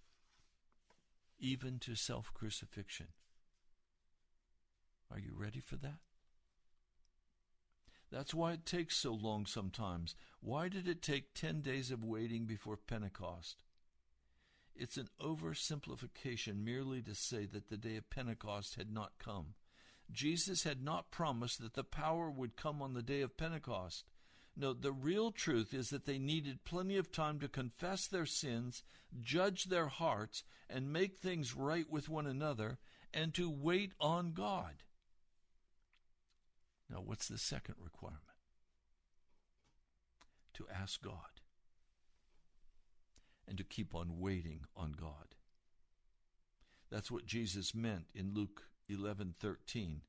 even 1.40 1.80
to 1.80 1.96
self 1.96 2.34
crucifixion. 2.34 3.08
Are 5.12 5.20
you 5.20 5.34
ready 5.36 5.60
for 5.60 5.76
that? 5.78 6.00
That's 8.12 8.34
why 8.34 8.54
it 8.54 8.66
takes 8.66 8.96
so 8.98 9.14
long 9.14 9.46
sometimes. 9.46 10.16
Why 10.40 10.70
did 10.70 10.88
it 10.88 11.02
take 11.02 11.34
10 11.34 11.62
days 11.62 11.92
of 11.92 12.04
waiting 12.04 12.46
before 12.46 12.78
Pentecost? 12.78 13.64
It's 14.76 14.98
an 14.98 15.10
oversimplification 15.22 16.64
merely 16.64 17.02
to 17.04 17.16
say 17.16 17.46
that 17.46 17.70
the 17.70 17.78
day 17.78 17.96
of 17.96 18.10
Pentecost 18.10 18.76
had 18.76 18.92
not 18.92 19.14
come. 19.20 19.56
Jesus 20.12 20.64
had 20.64 20.84
not 20.84 21.12
promised 21.12 21.62
that 21.62 21.74
the 21.74 21.84
power 21.84 22.30
would 22.30 22.56
come 22.56 22.82
on 22.82 22.94
the 22.94 23.02
day 23.02 23.22
of 23.22 23.38
Pentecost. 23.38 24.04
No, 24.58 24.74
the 24.74 24.94
real 24.94 25.32
truth 25.32 25.74
is 25.74 25.90
that 25.90 26.06
they 26.06 26.18
needed 26.18 26.64
plenty 26.64 26.96
of 26.96 27.12
time 27.12 27.40
to 27.40 27.50
confess 27.50 28.08
their 28.08 28.26
sins, 28.26 28.84
judge 29.22 29.66
their 29.66 29.88
hearts, 29.88 30.44
and 30.70 30.94
make 30.94 31.18
things 31.18 31.56
right 31.56 31.90
with 31.90 32.08
one 32.08 32.26
another, 32.26 32.78
and 33.14 33.34
to 33.34 33.50
wait 33.50 33.92
on 34.00 34.32
God. 34.32 34.84
Now, 36.90 37.02
what's 37.02 37.28
the 37.28 37.38
second 37.38 37.76
requirement? 37.80 38.22
To 40.54 40.66
ask 40.74 41.02
God 41.02 41.42
and 43.48 43.58
to 43.58 43.64
keep 43.64 43.94
on 43.94 44.20
waiting 44.20 44.62
on 44.76 44.94
God. 44.94 45.36
That's 46.90 47.12
what 47.12 47.26
Jesus 47.26 47.76
meant 47.76 48.06
in 48.14 48.34
Luke 48.34 48.70
11:13. 48.90 50.02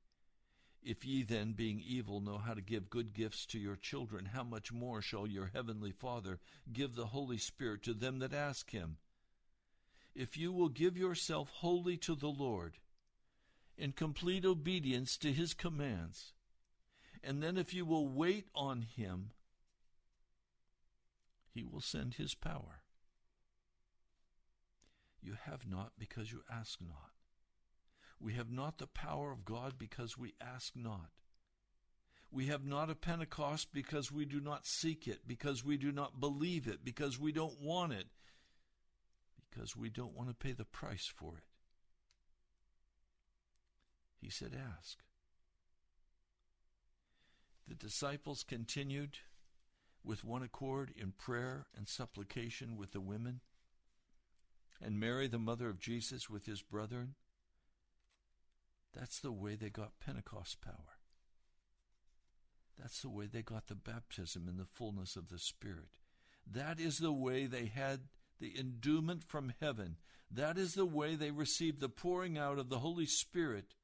If 0.87 1.05
ye 1.05 1.24
then, 1.24 1.53
being 1.53 1.82
evil, 1.84 2.20
know 2.20 2.39
how 2.39 2.55
to 2.55 2.61
give 2.61 2.89
good 2.89 3.12
gifts 3.12 3.45
to 3.47 3.59
your 3.59 3.76
children, 3.76 4.26
how 4.26 4.45
much 4.45 4.72
more 4.72 5.03
shall 5.03 5.26
your 5.26 5.51
heavenly 5.53 5.91
Father 5.91 6.39
give 6.72 6.95
the 6.95 7.07
Holy 7.07 7.39
Spirit 7.39 7.82
to 7.82 7.93
them 7.93 8.20
that 8.20 8.32
ask 8.32 8.70
him? 8.70 8.99
If 10.14 10.37
you 10.37 10.53
will 10.53 10.68
give 10.68 10.97
yourself 10.97 11.51
wholly 11.51 11.97
to 11.99 12.14
the 12.14 12.28
Lord, 12.28 12.78
in 13.76 13.93
complete 13.93 14.45
obedience 14.45 15.18
to 15.18 15.32
his 15.32 15.53
commands, 15.55 16.32
and 17.26 17.43
then, 17.43 17.57
if 17.57 17.74
you 17.74 17.84
will 17.84 18.07
wait 18.07 18.47
on 18.55 18.82
Him, 18.82 19.32
He 21.51 21.64
will 21.64 21.80
send 21.80 22.14
His 22.14 22.37
power. 22.37 22.82
You 25.20 25.37
have 25.45 25.66
not 25.68 25.93
because 25.99 26.30
you 26.30 26.43
ask 26.49 26.80
not. 26.80 27.15
We 28.18 28.34
have 28.34 28.50
not 28.50 28.78
the 28.78 28.86
power 28.86 29.30
of 29.30 29.44
God 29.44 29.74
because 29.78 30.16
we 30.16 30.34
ask 30.40 30.74
not. 30.74 31.10
We 32.30 32.46
have 32.46 32.64
not 32.64 32.90
a 32.90 32.94
Pentecost 32.94 33.68
because 33.72 34.10
we 34.10 34.24
do 34.24 34.40
not 34.40 34.66
seek 34.66 35.06
it, 35.06 35.20
because 35.26 35.64
we 35.64 35.76
do 35.76 35.92
not 35.92 36.20
believe 36.20 36.66
it, 36.66 36.84
because 36.84 37.20
we 37.20 37.32
don't 37.32 37.60
want 37.60 37.92
it, 37.92 38.06
because 39.48 39.76
we 39.76 39.90
don't 39.90 40.16
want 40.16 40.28
to 40.28 40.34
pay 40.34 40.52
the 40.52 40.64
price 40.64 41.10
for 41.14 41.36
it. 41.36 41.44
He 44.20 44.30
said, 44.30 44.52
Ask. 44.54 44.98
The 47.68 47.74
disciples 47.74 48.42
continued 48.42 49.18
with 50.04 50.24
one 50.24 50.42
accord 50.42 50.92
in 50.96 51.12
prayer 51.12 51.66
and 51.76 51.88
supplication 51.88 52.76
with 52.76 52.92
the 52.92 53.00
women. 53.00 53.40
and 54.80 55.00
Mary, 55.00 55.26
the 55.26 55.38
mother 55.38 55.68
of 55.68 55.80
Jesus, 55.80 56.28
with 56.28 56.46
his 56.46 56.62
brethren. 56.62 57.14
That's 58.99 59.20
the 59.20 59.32
way 59.32 59.57
they 59.57 59.68
got 59.68 60.01
Pentecost 60.01 60.62
power. 60.62 60.97
That's 62.78 63.03
the 63.03 63.11
way 63.11 63.26
they 63.26 63.42
got 63.42 63.66
the 63.66 63.74
baptism 63.74 64.49
in 64.49 64.57
the 64.57 64.64
fullness 64.64 65.16
of 65.16 65.28
the 65.28 65.38
Spirit. 65.38 65.99
That 66.51 66.80
is 66.80 66.99
the 66.99 67.12
way 67.12 67.47
they 67.47 67.66
had 67.66 68.01
the 68.40 68.59
endowment 68.59 69.24
from 69.24 69.53
heaven. 69.61 69.97
That 70.30 70.57
is 70.57 70.74
the 70.74 70.86
way 70.86 71.14
they 71.14 71.30
received 71.30 71.80
the 71.80 71.88
pouring 71.88 72.38
out 72.38 72.59
of 72.59 72.68
the 72.68 72.78
Holy 72.78 73.07
Spirit. 73.07 73.74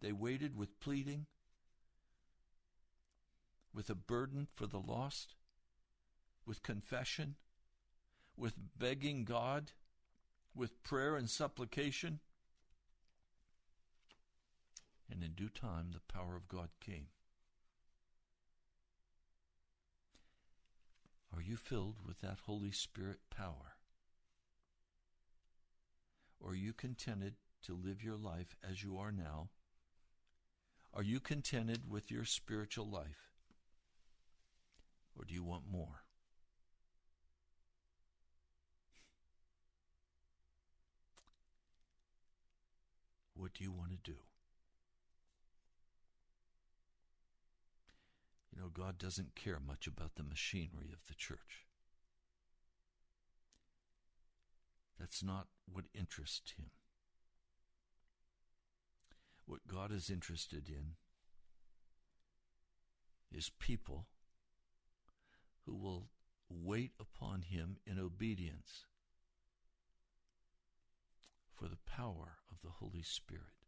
They 0.00 0.12
waited 0.12 0.56
with 0.56 0.80
pleading, 0.80 1.26
with 3.72 3.90
a 3.90 3.94
burden 3.94 4.48
for 4.54 4.66
the 4.66 4.78
lost, 4.78 5.34
with 6.46 6.62
confession, 6.62 7.36
with 8.36 8.54
begging 8.76 9.24
God, 9.24 9.72
with 10.54 10.82
prayer 10.82 11.16
and 11.16 11.30
supplication. 11.30 12.20
And 15.14 15.22
in 15.22 15.30
due 15.34 15.48
time, 15.48 15.92
the 15.92 16.12
power 16.12 16.34
of 16.34 16.48
God 16.48 16.70
came. 16.84 17.06
Are 21.32 21.40
you 21.40 21.56
filled 21.56 21.98
with 22.04 22.20
that 22.20 22.40
Holy 22.46 22.72
Spirit 22.72 23.20
power? 23.30 23.76
Or 26.40 26.50
are 26.50 26.56
you 26.56 26.72
contented 26.72 27.34
to 27.62 27.74
live 27.74 28.02
your 28.02 28.16
life 28.16 28.56
as 28.68 28.82
you 28.82 28.98
are 28.98 29.12
now? 29.12 29.50
Are 30.92 31.04
you 31.04 31.20
contented 31.20 31.88
with 31.88 32.10
your 32.10 32.24
spiritual 32.24 32.90
life? 32.90 33.30
Or 35.16 35.24
do 35.24 35.32
you 35.32 35.44
want 35.44 35.62
more? 35.70 36.02
What 43.36 43.54
do 43.54 43.62
you 43.62 43.70
want 43.70 43.92
to 43.92 43.98
do? 44.10 44.23
Know, 48.64 48.70
God 48.72 48.98
doesn't 48.98 49.34
care 49.34 49.60
much 49.64 49.86
about 49.86 50.14
the 50.16 50.22
machinery 50.22 50.90
of 50.92 51.06
the 51.08 51.14
church. 51.14 51.66
That's 54.98 55.22
not 55.22 55.48
what 55.70 55.84
interests 55.94 56.52
him. 56.56 56.70
What 59.46 59.66
God 59.66 59.92
is 59.92 60.08
interested 60.08 60.68
in 60.68 60.94
is 63.36 63.50
people 63.58 64.06
who 65.66 65.74
will 65.74 66.08
wait 66.48 66.92
upon 66.98 67.42
him 67.42 67.76
in 67.86 67.98
obedience 67.98 68.86
for 71.54 71.68
the 71.68 71.78
power 71.86 72.38
of 72.50 72.62
the 72.62 72.70
Holy 72.70 73.02
Spirit. 73.02 73.63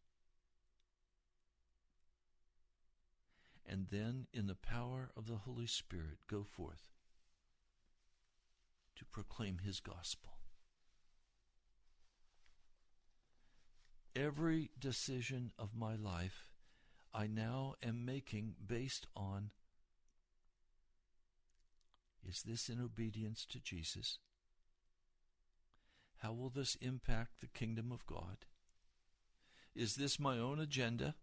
And 3.69 3.87
then 3.91 4.27
in 4.33 4.47
the 4.47 4.55
power 4.55 5.11
of 5.17 5.27
the 5.27 5.39
Holy 5.39 5.67
Spirit 5.67 6.19
go 6.29 6.45
forth 6.45 6.89
to 8.97 9.05
proclaim 9.05 9.59
His 9.59 9.81
gospel. 9.81 10.39
Every 14.15 14.71
decision 14.79 15.53
of 15.59 15.75
my 15.75 15.95
life 15.95 16.51
I 17.13 17.27
now 17.27 17.75
am 17.83 18.05
making 18.05 18.55
based 18.67 19.07
on 19.17 19.51
is 22.29 22.43
this 22.43 22.69
in 22.69 22.81
obedience 22.81 23.47
to 23.47 23.61
Jesus? 23.61 24.19
How 26.19 26.33
will 26.33 26.51
this 26.51 26.77
impact 26.81 27.41
the 27.41 27.47
kingdom 27.47 27.93
of 27.93 28.05
God? 28.07 28.39
Is 29.75 29.95
this 29.95 30.19
my 30.19 30.39
own 30.39 30.59
agenda? 30.59 31.15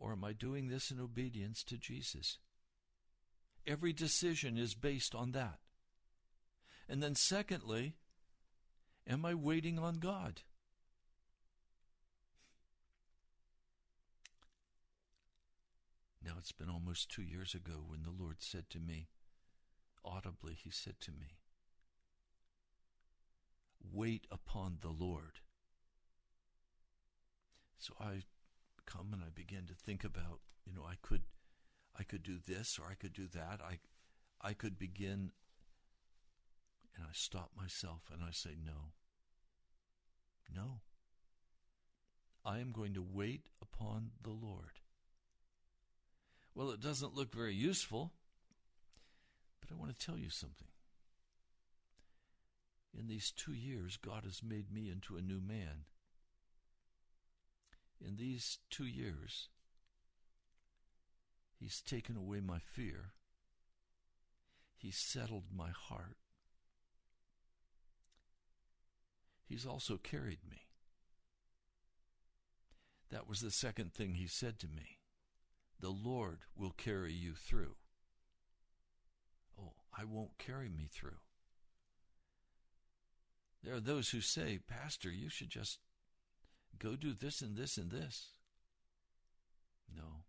Or 0.00 0.12
am 0.12 0.24
I 0.24 0.32
doing 0.32 0.68
this 0.68 0.90
in 0.90 0.98
obedience 0.98 1.62
to 1.64 1.76
Jesus? 1.76 2.38
Every 3.66 3.92
decision 3.92 4.56
is 4.56 4.74
based 4.74 5.14
on 5.14 5.32
that. 5.32 5.58
And 6.88 7.02
then, 7.02 7.14
secondly, 7.14 7.92
am 9.06 9.26
I 9.26 9.34
waiting 9.34 9.78
on 9.78 10.00
God? 10.00 10.40
Now, 16.24 16.32
it's 16.38 16.52
been 16.52 16.70
almost 16.70 17.10
two 17.10 17.22
years 17.22 17.54
ago 17.54 17.84
when 17.86 18.02
the 18.02 18.10
Lord 18.10 18.36
said 18.40 18.70
to 18.70 18.78
me, 18.80 19.08
audibly, 20.02 20.54
He 20.54 20.70
said 20.70 20.94
to 21.02 21.12
me, 21.12 21.36
Wait 23.92 24.26
upon 24.30 24.78
the 24.80 24.90
Lord. 24.90 25.40
So 27.78 27.94
I 28.00 28.22
come 28.90 29.12
and 29.12 29.22
I 29.22 29.30
began 29.34 29.66
to 29.66 29.74
think 29.74 30.04
about, 30.04 30.40
you 30.66 30.72
know, 30.72 30.84
I 30.84 30.94
could 31.02 31.22
I 31.98 32.02
could 32.02 32.22
do 32.22 32.38
this 32.46 32.78
or 32.78 32.90
I 32.90 32.94
could 32.94 33.12
do 33.12 33.28
that. 33.34 33.60
I 33.62 33.78
I 34.40 34.52
could 34.52 34.78
begin 34.78 35.32
and 36.96 37.04
I 37.04 37.12
stop 37.12 37.50
myself 37.56 38.02
and 38.12 38.22
I 38.22 38.30
say 38.32 38.56
no. 38.64 38.92
No. 40.54 40.80
I 42.44 42.58
am 42.58 42.72
going 42.72 42.94
to 42.94 43.02
wait 43.02 43.48
upon 43.60 44.10
the 44.22 44.30
Lord. 44.30 44.80
Well, 46.54 46.70
it 46.70 46.80
doesn't 46.80 47.14
look 47.14 47.32
very 47.32 47.54
useful, 47.54 48.12
but 49.60 49.70
I 49.70 49.78
want 49.78 49.96
to 49.96 50.06
tell 50.06 50.18
you 50.18 50.30
something. 50.30 50.66
In 52.98 53.06
these 53.06 53.30
two 53.30 53.52
years, 53.52 53.96
God 53.96 54.24
has 54.24 54.42
made 54.42 54.72
me 54.72 54.90
into 54.90 55.16
a 55.16 55.22
new 55.22 55.40
man 55.40 55.84
in 58.04 58.16
these 58.16 58.58
two 58.70 58.86
years, 58.86 59.48
He's 61.60 61.82
taken 61.82 62.16
away 62.16 62.40
my 62.40 62.58
fear. 62.58 63.12
He's 64.78 64.96
settled 64.96 65.44
my 65.54 65.68
heart. 65.68 66.16
He's 69.46 69.66
also 69.66 69.98
carried 69.98 70.38
me. 70.48 70.62
That 73.10 73.28
was 73.28 73.40
the 73.40 73.50
second 73.50 73.92
thing 73.92 74.14
he 74.14 74.26
said 74.26 74.58
to 74.60 74.68
me. 74.68 75.00
The 75.78 75.90
Lord 75.90 76.38
will 76.56 76.70
carry 76.70 77.12
you 77.12 77.34
through. 77.34 77.74
Oh, 79.60 79.74
I 79.96 80.04
won't 80.04 80.38
carry 80.38 80.70
me 80.70 80.88
through. 80.90 81.18
There 83.62 83.74
are 83.74 83.80
those 83.80 84.10
who 84.10 84.22
say, 84.22 84.60
Pastor, 84.66 85.10
you 85.10 85.28
should 85.28 85.50
just 85.50 85.78
go 86.78 86.96
do 86.96 87.12
this 87.12 87.42
and 87.42 87.56
this 87.56 87.76
and 87.76 87.90
this. 87.90 88.28
No. 89.94 90.24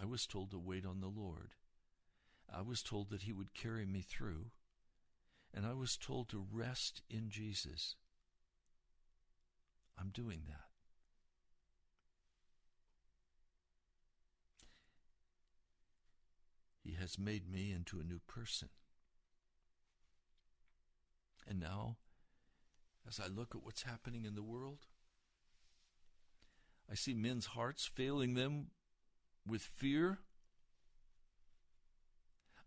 I 0.00 0.04
was 0.04 0.26
told 0.26 0.50
to 0.50 0.58
wait 0.58 0.86
on 0.86 1.00
the 1.00 1.08
Lord. 1.08 1.54
I 2.52 2.62
was 2.62 2.82
told 2.82 3.10
that 3.10 3.22
He 3.22 3.32
would 3.32 3.54
carry 3.54 3.86
me 3.86 4.02
through. 4.02 4.46
And 5.52 5.66
I 5.66 5.72
was 5.72 5.96
told 5.96 6.28
to 6.28 6.46
rest 6.52 7.02
in 7.10 7.28
Jesus. 7.28 7.96
I'm 9.98 10.10
doing 10.10 10.42
that. 10.48 10.70
He 16.82 16.94
has 16.94 17.18
made 17.18 17.50
me 17.50 17.72
into 17.72 18.00
a 18.00 18.04
new 18.04 18.20
person. 18.26 18.68
And 21.46 21.60
now 21.60 21.96
as 23.10 23.18
I 23.18 23.26
look 23.26 23.54
at 23.54 23.64
what's 23.64 23.82
happening 23.82 24.24
in 24.24 24.36
the 24.36 24.42
world. 24.42 24.86
I 26.90 26.94
see 26.94 27.12
men's 27.12 27.46
hearts 27.46 27.90
failing 27.92 28.34
them 28.34 28.68
with 29.46 29.62
fear. 29.62 30.18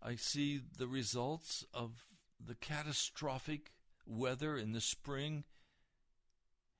I 0.02 0.16
see 0.16 0.60
the 0.78 0.86
results 0.86 1.64
of 1.72 2.06
the 2.44 2.54
catastrophic 2.54 3.72
weather 4.06 4.56
in 4.56 4.72
the 4.72 4.80
spring 4.80 5.44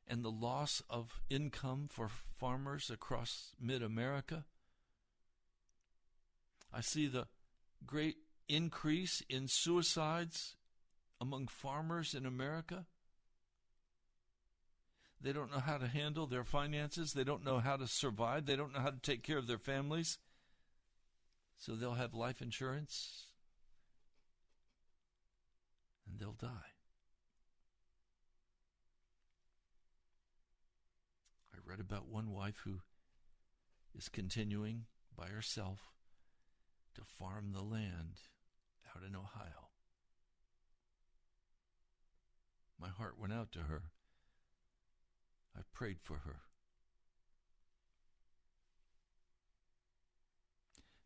and 0.06 0.22
the 0.22 0.30
loss 0.30 0.82
of 0.90 1.22
income 1.30 1.88
for 1.90 2.08
farmers 2.08 2.90
across 2.90 3.54
mid 3.58 3.82
America. 3.82 4.44
I 6.72 6.82
see 6.82 7.06
the 7.06 7.28
great 7.86 8.16
increase 8.46 9.22
in 9.30 9.48
suicides 9.48 10.56
among 11.18 11.48
farmers 11.48 12.14
in 12.14 12.26
America. 12.26 12.84
They 15.24 15.32
don't 15.32 15.50
know 15.50 15.60
how 15.60 15.78
to 15.78 15.88
handle 15.88 16.26
their 16.26 16.44
finances. 16.44 17.14
They 17.14 17.24
don't 17.24 17.46
know 17.46 17.58
how 17.58 17.78
to 17.78 17.88
survive. 17.88 18.44
They 18.44 18.56
don't 18.56 18.74
know 18.74 18.80
how 18.80 18.90
to 18.90 19.00
take 19.00 19.22
care 19.22 19.38
of 19.38 19.46
their 19.46 19.56
families. 19.56 20.18
So 21.56 21.74
they'll 21.74 21.94
have 21.94 22.12
life 22.12 22.42
insurance 22.42 23.28
and 26.06 26.20
they'll 26.20 26.32
die. 26.32 26.74
I 31.54 31.58
read 31.66 31.80
about 31.80 32.06
one 32.06 32.30
wife 32.30 32.60
who 32.64 32.80
is 33.96 34.10
continuing 34.10 34.84
by 35.16 35.28
herself 35.28 35.78
to 36.96 37.00
farm 37.02 37.52
the 37.54 37.62
land 37.62 38.20
out 38.94 39.02
in 39.08 39.16
Ohio. 39.16 39.70
My 42.78 42.90
heart 42.90 43.18
went 43.18 43.32
out 43.32 43.50
to 43.52 43.60
her. 43.60 43.84
I 45.56 45.60
prayed 45.72 46.00
for 46.00 46.18
her. 46.18 46.40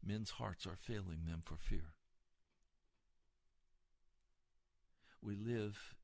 Men's 0.04 0.30
hearts 0.30 0.66
are 0.66 0.76
failing 0.76 1.26
them 1.26 1.42
for 1.44 1.56
fear. 1.56 1.92
We 5.20 5.36
live 5.36 5.94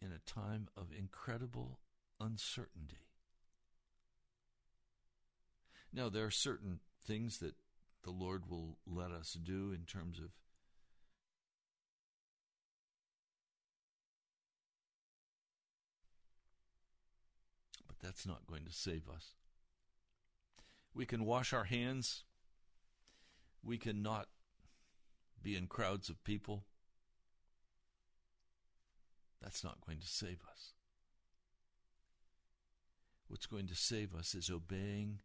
in 0.00 0.12
a 0.12 0.30
time 0.30 0.68
of 0.76 0.88
incredible 0.96 1.78
uncertainty. 2.20 3.06
Now, 5.92 6.08
there 6.08 6.26
are 6.26 6.30
certain 6.30 6.80
things 7.06 7.38
that 7.38 7.54
the 8.02 8.10
Lord 8.10 8.50
will 8.50 8.78
let 8.86 9.10
us 9.10 9.32
do 9.32 9.72
in 9.72 9.84
terms 9.86 10.18
of 10.18 10.30
that's 18.02 18.26
not 18.26 18.46
going 18.46 18.64
to 18.64 18.72
save 18.72 19.08
us. 19.08 19.34
We 20.94 21.06
can 21.06 21.24
wash 21.24 21.52
our 21.52 21.64
hands. 21.64 22.24
We 23.64 23.78
cannot 23.78 24.26
be 25.42 25.56
in 25.56 25.66
crowds 25.66 26.08
of 26.08 26.22
people. 26.24 26.64
That's 29.40 29.64
not 29.64 29.80
going 29.86 29.98
to 30.00 30.06
save 30.06 30.40
us. 30.50 30.74
What's 33.28 33.46
going 33.46 33.66
to 33.68 33.74
save 33.74 34.14
us 34.14 34.34
is 34.34 34.50
obeying 34.50 35.20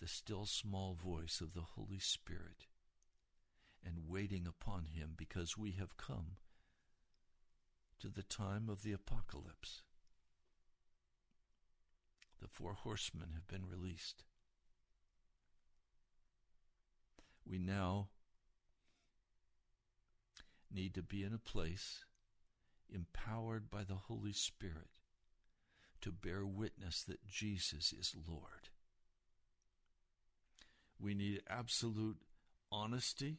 the 0.00 0.08
still 0.08 0.46
small 0.46 0.94
voice 0.94 1.40
of 1.40 1.52
the 1.52 1.60
Holy 1.76 1.98
Spirit 1.98 2.66
and 3.84 4.08
waiting 4.08 4.46
upon 4.46 4.86
Him 4.86 5.10
because 5.16 5.58
we 5.58 5.72
have 5.72 5.96
come 5.96 6.36
to 8.00 8.08
the 8.08 8.22
time 8.22 8.68
of 8.70 8.82
the 8.82 8.92
apocalypse. 8.92 9.82
The 12.40 12.48
four 12.48 12.74
horsemen 12.74 13.30
have 13.34 13.46
been 13.46 13.68
released. 13.68 14.24
We 17.46 17.58
now 17.58 18.08
need 20.72 20.94
to 20.94 21.02
be 21.02 21.24
in 21.24 21.34
a 21.34 21.38
place 21.38 22.04
empowered 22.88 23.70
by 23.70 23.84
the 23.84 23.94
Holy 23.94 24.32
Spirit 24.32 24.88
to 26.00 26.12
bear 26.12 26.46
witness 26.46 27.02
that 27.02 27.26
Jesus 27.26 27.92
is 27.92 28.14
Lord. 28.26 28.70
We 30.98 31.14
need 31.14 31.42
absolute 31.48 32.18
honesty. 32.70 33.38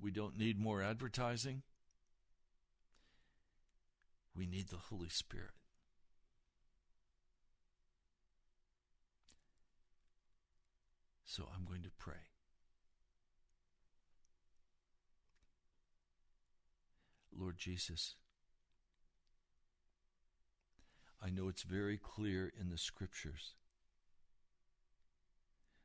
We 0.00 0.10
don't 0.10 0.38
need 0.38 0.58
more 0.58 0.82
advertising. 0.82 1.62
We 4.34 4.46
need 4.46 4.68
the 4.68 4.76
Holy 4.76 5.08
Spirit. 5.08 5.52
So 11.36 11.46
I'm 11.54 11.66
going 11.66 11.82
to 11.82 11.90
pray. 11.98 12.14
Lord 17.38 17.58
Jesus, 17.58 18.14
I 21.22 21.28
know 21.28 21.48
it's 21.48 21.60
very 21.60 21.98
clear 21.98 22.50
in 22.58 22.70
the 22.70 22.78
scriptures 22.78 23.52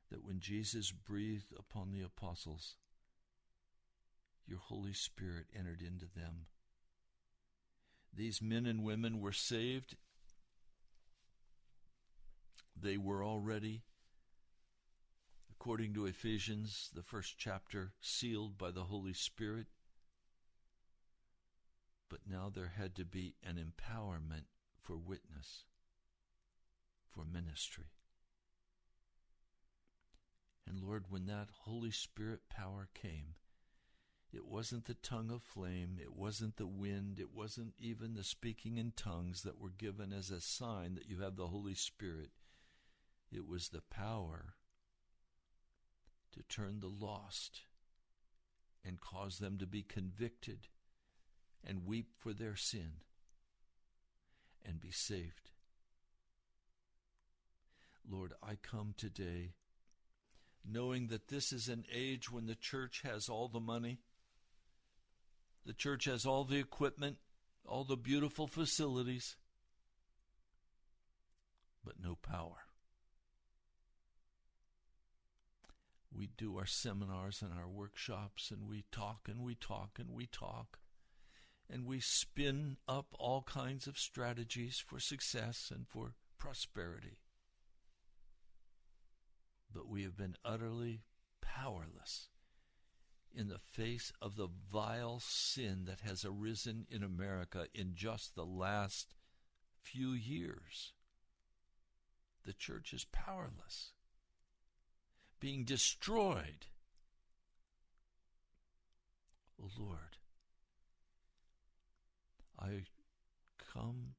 that 0.10 0.24
when 0.24 0.39
Jesus 0.39 0.93
breathed 0.93 1.52
upon 1.60 1.91
the 1.91 2.02
apostles, 2.02 2.78
your 4.47 4.60
Holy 4.60 4.93
Spirit 4.93 5.47
entered 5.54 5.82
into 5.82 6.06
them. 6.06 6.45
These 8.16 8.41
men 8.41 8.66
and 8.66 8.86
women 8.86 9.20
were 9.20 9.34
saved. 9.34 9.97
They 12.82 12.95
were 12.95 13.22
already, 13.22 13.82
according 15.62 15.93
to 15.93 16.07
Ephesians, 16.07 16.89
the 16.95 17.03
first 17.03 17.36
chapter, 17.38 17.93
sealed 18.01 18.57
by 18.57 18.72
the 18.72 18.86
Holy 18.86 19.14
Spirit. 19.14 19.68
But 22.09 22.22
now 22.28 22.51
there 22.51 22.74
had 22.76 22.95
to 22.95 23.05
be 23.05 23.36
an 23.43 23.57
empowerment 23.57 24.45
for 24.82 24.97
witness, 24.97 25.66
for 27.12 27.24
ministry. 27.24 27.91
And 30.68 30.82
Lord, 30.82 31.05
when 31.09 31.28
that 31.28 31.49
Holy 31.66 31.91
Spirit 31.91 32.39
power 32.49 32.89
came, 32.95 33.36
it 34.34 34.47
wasn't 34.47 34.86
the 34.86 34.95
tongue 34.95 35.30
of 35.30 35.43
flame, 35.43 35.99
it 36.01 36.16
wasn't 36.16 36.57
the 36.57 36.66
wind, 36.66 37.20
it 37.20 37.36
wasn't 37.36 37.76
even 37.78 38.16
the 38.16 38.24
speaking 38.24 38.78
in 38.80 38.93
tongues 38.95 39.43
that 39.43 39.62
were 39.62 39.70
given 39.70 40.12
as 40.12 40.32
a 40.32 40.41
sign 40.41 40.95
that 40.95 41.07
you 41.07 41.22
have 41.22 41.36
the 41.36 41.49
Holy 41.49 41.76
Spirit. 41.76 42.32
It 43.32 43.47
was 43.47 43.70
the 43.70 43.84
power 43.91 44.55
to 46.34 46.43
turn 46.43 46.79
the 46.79 46.88
lost 46.88 47.61
and 48.86 48.99
cause 48.99 49.38
them 49.38 49.57
to 49.57 49.67
be 49.67 49.84
convicted 49.84 50.67
and 51.65 51.86
weep 51.86 52.07
for 52.17 52.34
their 52.34 52.55
sin 52.55 52.93
and 54.65 54.82
be 54.82 54.91
saved. 54.91 55.51
Lord, 58.09 58.34
I 58.41 58.55
come 58.55 58.93
today 58.97 59.53
knowing 60.65 61.07
that 61.07 61.27
this 61.27 61.51
is 61.51 61.67
an 61.67 61.86
age 61.93 62.32
when 62.32 62.45
the 62.45 62.55
church 62.55 63.01
has 63.03 63.29
all 63.29 63.47
the 63.47 63.59
money, 63.59 63.99
the 65.65 65.73
church 65.73 66.05
has 66.05 66.25
all 66.25 66.43
the 66.43 66.59
equipment, 66.59 67.17
all 67.65 67.84
the 67.84 67.97
beautiful 67.97 68.47
facilities, 68.47 69.36
but 71.84 71.95
no 72.01 72.15
power. 72.15 72.65
We 76.14 76.28
do 76.38 76.57
our 76.57 76.66
seminars 76.66 77.41
and 77.41 77.53
our 77.53 77.68
workshops, 77.68 78.51
and 78.51 78.68
we 78.68 78.84
talk 78.91 79.28
and 79.30 79.41
we 79.41 79.55
talk 79.55 79.97
and 79.97 80.12
we 80.12 80.28
talk, 80.28 80.80
and 81.70 81.86
we 81.86 81.99
spin 81.99 82.78
up 82.88 83.07
all 83.18 83.43
kinds 83.43 83.88
of 83.88 83.97
strategies 83.97 84.78
for 84.86 84.99
success 84.99 85.72
and 85.74 85.88
for 85.88 86.16
prosperity. 86.38 87.18
But 89.74 89.88
we 89.88 90.03
have 90.03 90.18
been 90.18 90.36
utterly 90.43 91.03
powerless 91.41 92.28
in 93.34 93.47
the 93.47 93.59
face 93.59 94.12
of 94.22 94.36
the 94.36 94.49
vile 94.72 95.22
sin 95.22 95.86
that 95.86 96.01
has 96.01 96.26
arisen 96.26 96.86
in 96.89 97.03
America 97.03 97.68
in 97.74 97.95
just 97.95 98.36
the 98.36 98.45
last 98.45 99.16
few 99.82 100.12
years. 100.12 100.93
The 102.45 102.53
church 102.53 102.93
is 102.93 103.05
powerless, 103.12 103.93
being 105.42 105.66
destroyed. 105.66 106.68
Oh 109.62 109.70
Lord, 109.78 110.18
I 112.58 112.84
come 113.74 114.14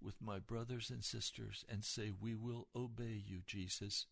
with 0.00 0.20
my 0.20 0.38
brothers 0.38 0.90
and 0.90 1.02
sisters 1.02 1.64
and 1.68 1.82
say, 1.82 2.12
We 2.12 2.34
will 2.34 2.68
obey 2.76 3.20
you, 3.26 3.40
Jesus. 3.46 4.06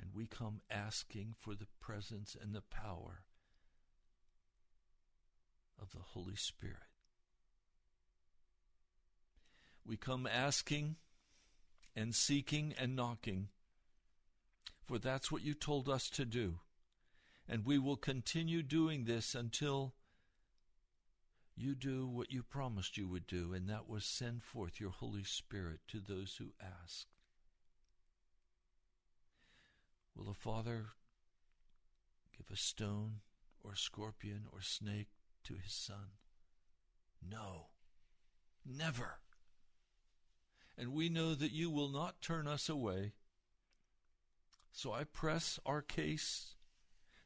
And 0.00 0.10
we 0.14 0.26
come 0.26 0.62
asking 0.70 1.34
for 1.38 1.54
the 1.54 1.66
presence 1.80 2.36
and 2.40 2.54
the 2.54 2.62
power 2.62 3.24
of 5.80 5.92
the 5.92 6.02
Holy 6.02 6.36
Spirit. 6.36 6.76
We 9.84 9.96
come 9.96 10.26
asking 10.26 10.96
and 11.98 12.14
seeking 12.14 12.72
and 12.78 12.94
knocking, 12.94 13.48
for 14.86 15.00
that's 15.00 15.32
what 15.32 15.42
you 15.42 15.52
told 15.52 15.88
us 15.88 16.08
to 16.08 16.24
do. 16.24 16.60
And 17.48 17.66
we 17.66 17.76
will 17.76 17.96
continue 17.96 18.62
doing 18.62 19.04
this 19.04 19.34
until 19.34 19.94
you 21.56 21.74
do 21.74 22.06
what 22.06 22.30
you 22.30 22.44
promised 22.44 22.96
you 22.96 23.08
would 23.08 23.26
do, 23.26 23.52
and 23.52 23.68
that 23.68 23.88
was 23.88 24.04
send 24.04 24.44
forth 24.44 24.78
your 24.78 24.92
Holy 24.92 25.24
Spirit 25.24 25.80
to 25.88 25.98
those 25.98 26.36
who 26.38 26.52
ask. 26.62 27.08
Will 30.14 30.30
a 30.30 30.34
father 30.34 30.90
give 32.36 32.46
a 32.52 32.56
stone 32.56 33.16
or 33.64 33.74
scorpion 33.74 34.44
or 34.52 34.60
snake 34.60 35.08
to 35.42 35.54
his 35.54 35.72
son? 35.72 36.12
No, 37.28 37.66
never. 38.64 39.18
And 40.78 40.92
we 40.92 41.08
know 41.08 41.34
that 41.34 41.50
you 41.50 41.70
will 41.70 41.88
not 41.88 42.22
turn 42.22 42.46
us 42.46 42.68
away. 42.68 43.12
So 44.70 44.92
I 44.92 45.02
press 45.02 45.58
our 45.66 45.82
case, 45.82 46.54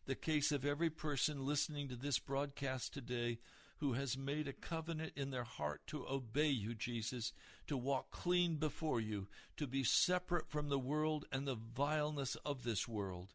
the 0.07 0.15
case 0.15 0.53
of 0.53 0.65
every 0.65 0.89
person 0.89 1.45
listening 1.45 1.89
to 1.89 1.97
this 1.97 2.19
broadcast 2.19 2.95
today 2.95 3.41
who 3.77 3.93
has 3.93 4.17
made 4.17 4.49
a 4.49 4.53
covenant 4.53 5.13
in 5.17 5.31
their 5.31 5.45
heart 5.45 5.83
to 5.89 6.07
obey 6.09 6.49
you, 6.49 6.73
Jesus, 6.75 7.33
to 7.67 7.77
walk 7.77 8.11
clean 8.11 8.57
before 8.57 9.01
you, 9.01 9.27
to 9.57 9.67
be 9.67 9.85
separate 9.85 10.49
from 10.49 10.69
the 10.69 10.79
world 10.79 11.27
and 11.31 11.47
the 11.47 11.57
vileness 11.57 12.37
of 12.47 12.65
this 12.65 12.89
world. 12.89 13.35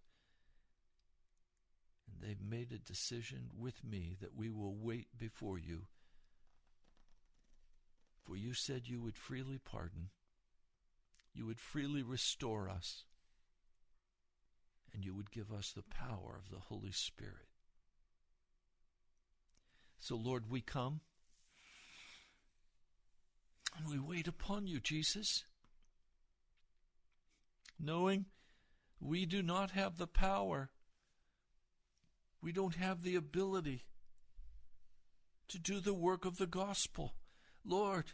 And 2.09 2.28
they've 2.28 2.41
made 2.41 2.72
a 2.72 2.80
decision 2.80 3.51
with 3.55 3.84
me 3.84 4.15
that 4.22 4.36
we 4.36 4.49
will 4.49 4.74
wait 4.74 5.07
before 5.18 5.59
you. 5.59 5.88
For 8.28 8.36
you 8.36 8.53
said 8.53 8.88
you 8.88 8.99
would 9.01 9.17
freely 9.17 9.57
pardon, 9.57 10.09
you 11.34 11.45
would 11.45 11.61
freely 11.61 12.03
restore 12.03 12.69
us, 12.69 13.05
and 14.93 15.05
you 15.05 15.15
would 15.15 15.32
give 15.32 15.49
us 15.49 15.71
the 15.71 15.84
power 15.84 16.38
of 16.38 16.51
the 16.51 16.59
Holy 16.59 16.91
Spirit. 16.91 17.47
So, 19.99 20.17
Lord, 20.17 20.51
we 20.51 20.59
come 20.59 20.99
and 23.78 23.88
we 23.88 23.97
wait 23.97 24.28
upon 24.28 24.67
you, 24.67 24.82
Jesus, 24.82 25.45
knowing 27.80 28.25
we 28.99 29.25
do 29.25 29.41
not 29.41 29.71
have 29.71 29.97
the 29.97 30.07
power, 30.07 30.69
we 32.41 32.51
don't 32.51 32.75
have 32.75 33.03
the 33.03 33.15
ability 33.15 33.86
to 35.47 35.57
do 35.57 35.80
the 35.80 35.93
work 35.93 36.25
of 36.25 36.38
the 36.38 36.47
gospel. 36.47 37.13
Lord, 37.68 38.05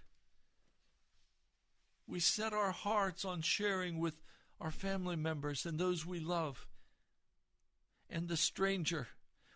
we 2.08 2.20
set 2.20 2.54
our 2.54 2.72
hearts 2.72 3.24
on 3.24 3.41
sharing 3.41 3.99
with 3.99 4.20
our 4.60 4.72
family 4.72 5.16
members 5.16 5.66
and 5.66 5.78
those 5.78 6.06
we 6.06 6.20
love 6.20 6.66
and 8.10 8.28
the 8.28 8.38
stranger. 8.38 9.10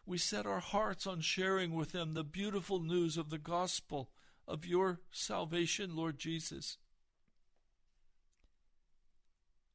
We 0.06 0.20
set 0.20 0.46
our 0.46 0.60
hearts 0.60 1.08
on 1.08 1.22
sharing 1.22 1.74
with 1.74 1.94
them 1.94 2.14
the 2.14 2.24
beautiful 2.24 2.80
news 2.80 3.18
of 3.18 3.30
the 3.30 3.40
gospel 3.40 4.12
of 4.48 4.66
your 4.66 5.00
salvation, 5.12 5.96
Lord 5.96 6.20
Jesus. 6.20 6.78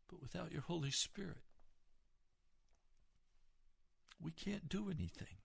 But 0.09 0.23
without 0.23 0.53
your 0.53 0.63
Holy 0.63 0.91
Spirit, 0.91 1.43
we 4.21 4.31
can't 4.31 4.69
do 4.69 4.89
anything. 4.89 5.37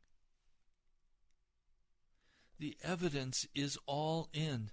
The 2.60 2.76
evidence 2.84 3.46
is 3.54 3.78
all 3.86 4.30
in. 4.34 4.72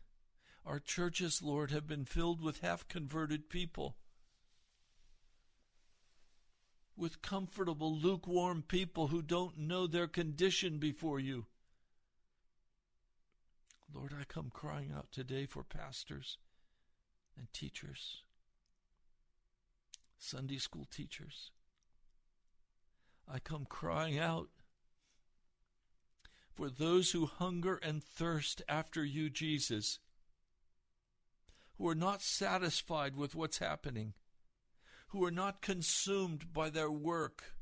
Our 0.65 0.81
churches, 0.81 1.43
Lord, 1.43 1.71
have 1.71 1.87
been 1.87 2.07
filled 2.07 2.41
with 2.41 2.61
half 2.61 2.89
converted 2.89 3.51
people, 3.51 3.97
with 6.97 7.21
comfortable, 7.21 7.95
lukewarm 7.95 8.63
people 8.63 9.09
who 9.09 9.21
don't 9.21 9.59
know 9.59 9.87
their 9.87 10.07
condition 10.07 10.79
before 10.79 11.21
you. 11.21 11.47
Lord, 13.93 14.15
I 14.19 14.25
come 14.25 14.51
crying 14.53 14.91
out 14.97 15.13
today 15.13 15.45
for 15.45 15.63
pastors 15.63 16.39
and 17.37 17.53
teachers, 17.53 18.23
Sunday 20.19 20.59
school 20.59 20.87
teachers. 20.91 21.51
I 23.29 23.39
come 23.39 23.67
crying 23.69 24.19
out 24.19 24.49
for 26.55 26.71
those 26.71 27.11
who 27.11 27.27
hunger 27.27 27.77
and 27.77 28.03
thirst 28.03 28.63
after 28.69 29.05
you, 29.05 29.29
Jesus, 29.29 29.99
who 31.77 31.89
are 31.89 31.95
not 31.95 32.23
satisfied 32.23 33.17
with 33.17 33.35
what's 33.35 33.59
happening, 33.59 34.15
who 35.09 35.25
are 35.25 35.31
not 35.31 35.63
consumed 35.63 36.53
by 36.53 36.71
their 36.71 36.91
work, 36.91 37.55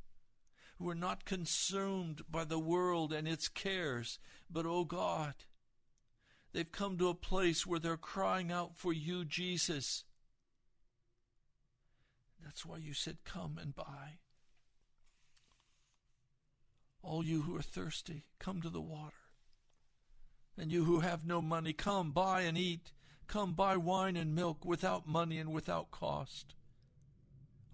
who 0.78 0.88
are 0.88 0.94
not 0.94 1.24
consumed 1.24 2.22
by 2.30 2.44
the 2.44 2.58
world 2.58 3.12
and 3.12 3.26
its 3.26 3.48
cares, 3.48 4.18
but, 4.50 4.66
oh 4.66 4.84
God, 4.84 5.34
They've 6.52 6.70
come 6.70 6.98
to 6.98 7.08
a 7.08 7.14
place 7.14 7.66
where 7.66 7.80
they're 7.80 7.96
crying 7.96 8.52
out 8.52 8.76
for 8.76 8.92
you, 8.92 9.24
Jesus. 9.24 10.04
That's 12.44 12.66
why 12.66 12.76
you 12.76 12.92
said, 12.92 13.24
Come 13.24 13.58
and 13.60 13.74
buy. 13.74 14.18
All 17.02 17.24
you 17.24 17.42
who 17.42 17.56
are 17.56 17.62
thirsty, 17.62 18.24
come 18.38 18.62
to 18.62 18.70
the 18.70 18.80
water. 18.80 19.12
And 20.56 20.70
you 20.70 20.84
who 20.84 21.00
have 21.00 21.26
no 21.26 21.42
money, 21.42 21.72
come 21.72 22.12
buy 22.12 22.42
and 22.42 22.56
eat. 22.56 22.92
Come 23.26 23.54
buy 23.54 23.76
wine 23.76 24.16
and 24.16 24.34
milk 24.34 24.64
without 24.64 25.06
money 25.06 25.38
and 25.38 25.52
without 25.52 25.90
cost. 25.90 26.54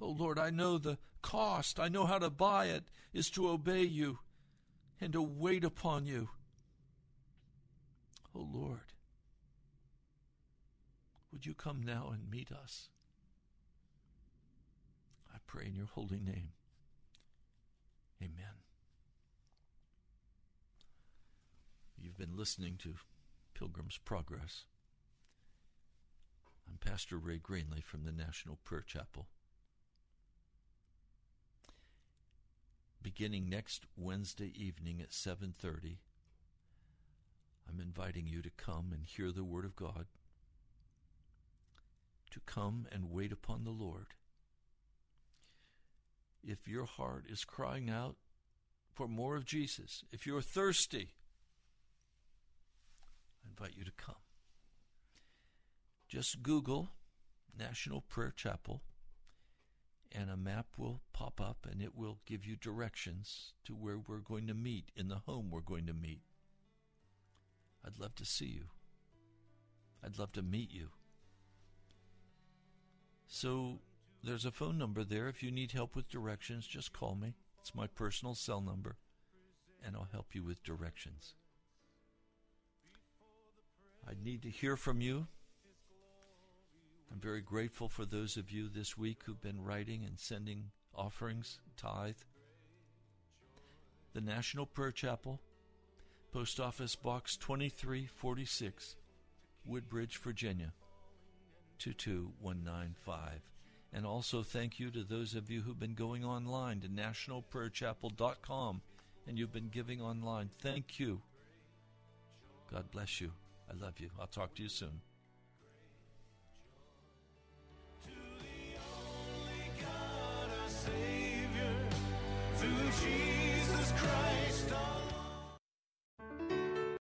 Oh 0.01 0.11
Lord, 0.11 0.39
I 0.39 0.51
know 0.51 0.79
the 0.79 0.99
cost. 1.21 1.81
I 1.81 1.89
know 1.89 2.07
how 2.07 2.19
to 2.19 2.31
buy 2.31 2.67
it 2.67 2.85
is 3.13 3.29
to 3.31 3.49
obey 3.49 3.83
you 3.83 4.21
and 5.01 5.13
to 5.13 5.23
wait 5.23 5.65
upon 5.65 6.07
you. 6.07 6.29
Oh 8.35 8.47
Lord, 8.53 8.93
would 11.33 11.45
you 11.45 11.55
come 11.55 11.83
now 11.83 12.11
and 12.13 12.31
meet 12.31 12.53
us? 12.53 12.89
I 15.35 15.39
pray 15.47 15.67
in 15.67 15.75
your 15.75 15.87
holy 15.87 16.21
name. 16.21 16.53
Amen. 18.23 18.55
You've 22.01 22.08
been 22.19 22.37
listening 22.37 22.77
to 22.77 22.95
Pilgrim's 23.55 23.97
Progress. 23.97 24.65
I'm 26.69 26.77
Pastor 26.77 27.17
Ray 27.17 27.39
Greenley 27.39 27.81
from 27.81 28.03
the 28.03 28.11
National 28.11 28.59
Prayer 28.65 28.83
Chapel. 28.85 29.29
Beginning 33.01 33.49
next 33.49 33.87
Wednesday 33.97 34.53
evening 34.57 35.01
at 35.01 35.13
7:30, 35.13 36.01
I'm 37.69 37.79
inviting 37.79 38.27
you 38.27 38.43
to 38.43 38.51
come 38.51 38.93
and 38.93 39.05
hear 39.05 39.31
the 39.31 39.45
Word 39.45 39.65
of 39.65 39.77
God, 39.77 40.09
to 42.31 42.41
come 42.41 42.89
and 42.91 43.13
wait 43.13 43.31
upon 43.31 43.63
the 43.63 43.71
Lord. 43.71 44.17
If 46.43 46.67
your 46.67 46.87
heart 46.87 47.27
is 47.29 47.45
crying 47.45 47.89
out 47.89 48.17
for 48.93 49.07
more 49.07 49.37
of 49.37 49.45
Jesus, 49.45 50.03
if 50.11 50.27
you're 50.27 50.43
thirsty, 50.43 51.15
Invite 53.49 53.77
you 53.77 53.85
to 53.85 53.93
come. 53.97 54.17
Just 56.09 56.43
Google 56.43 56.91
National 57.59 58.01
Prayer 58.03 58.33
Chapel, 58.35 58.83
and 60.13 60.31
a 60.31 60.37
map 60.37 60.67
will 60.77 61.01
pop 61.13 61.41
up 61.41 61.67
and 61.71 61.83
it 61.83 61.97
will 61.97 62.19
give 62.25 62.47
you 62.47 62.57
directions 62.57 63.53
to 63.65 63.75
where 63.75 63.99
we're 63.99 64.19
going 64.19 64.47
to 64.47 64.55
meet, 64.55 64.91
in 64.97 65.09
the 65.09 65.23
home 65.27 65.51
we're 65.51 65.61
going 65.61 65.87
to 65.87 65.93
meet. 65.93 66.23
I'd 67.85 67.99
love 67.99 68.15
to 68.17 68.25
see 68.25 68.47
you. 68.47 68.65
I'd 70.05 70.19
love 70.19 70.33
to 70.33 70.43
meet 70.43 70.73
you. 70.73 70.89
So 73.27 73.81
there's 74.23 74.45
a 74.45 74.51
phone 74.51 74.79
number 74.79 75.05
there. 75.05 75.29
If 75.29 75.43
you 75.43 75.51
need 75.51 75.73
help 75.73 75.95
with 75.95 76.09
directions, 76.09 76.67
just 76.67 76.93
call 76.93 77.15
me. 77.15 77.35
It's 77.61 77.75
my 77.75 77.87
personal 77.87 78.35
cell 78.35 78.61
number, 78.61 78.97
and 79.85 79.95
I'll 79.95 80.09
help 80.11 80.35
you 80.35 80.43
with 80.43 80.63
directions. 80.63 81.35
I 84.07 84.13
need 84.23 84.43
to 84.43 84.51
hear 84.51 84.77
from 84.77 85.01
you. 85.01 85.27
I'm 87.11 87.21
very 87.21 87.41
grateful 87.41 87.89
for 87.89 88.05
those 88.05 88.37
of 88.37 88.51
you 88.51 88.69
this 88.69 88.99
week 88.99 89.23
who've 89.25 89.41
been 89.41 89.63
writing 89.63 90.05
and 90.05 90.19
sending 90.19 90.65
offerings, 90.95 91.61
tithe. 91.77 92.17
The 94.15 94.21
National 94.21 94.67
Prayer 94.67 94.93
Chapel, 94.93 95.41
Post 96.33 96.61
Office 96.61 96.97
Box 96.97 97.37
2346, 97.37 98.97
Woodbridge, 99.65 100.19
Virginia 100.19 100.73
22195. 101.79 103.41
And 103.93 104.05
also 104.05 104.43
thank 104.43 104.79
you 104.79 104.91
to 104.91 105.03
those 105.03 105.35
of 105.35 105.51
you 105.51 105.63
who've 105.63 105.79
been 105.79 105.95
going 105.95 106.25
online 106.25 106.81
to 106.81 106.89
nationalprayerchapel.com 106.89 108.83
and 109.27 109.39
you've 109.39 109.53
been 109.53 109.69
giving 109.69 110.01
online. 110.01 110.51
Thank 110.61 110.99
you. 110.99 111.21
God 112.71 112.91
bless 112.91 113.21
you. 113.21 113.33
I 113.71 113.75
love 113.85 113.99
you. 113.99 114.11
I'll 114.19 114.27
talk 114.27 114.55
to 114.55 114.63
you 114.63 114.69
soon. 114.69 115.01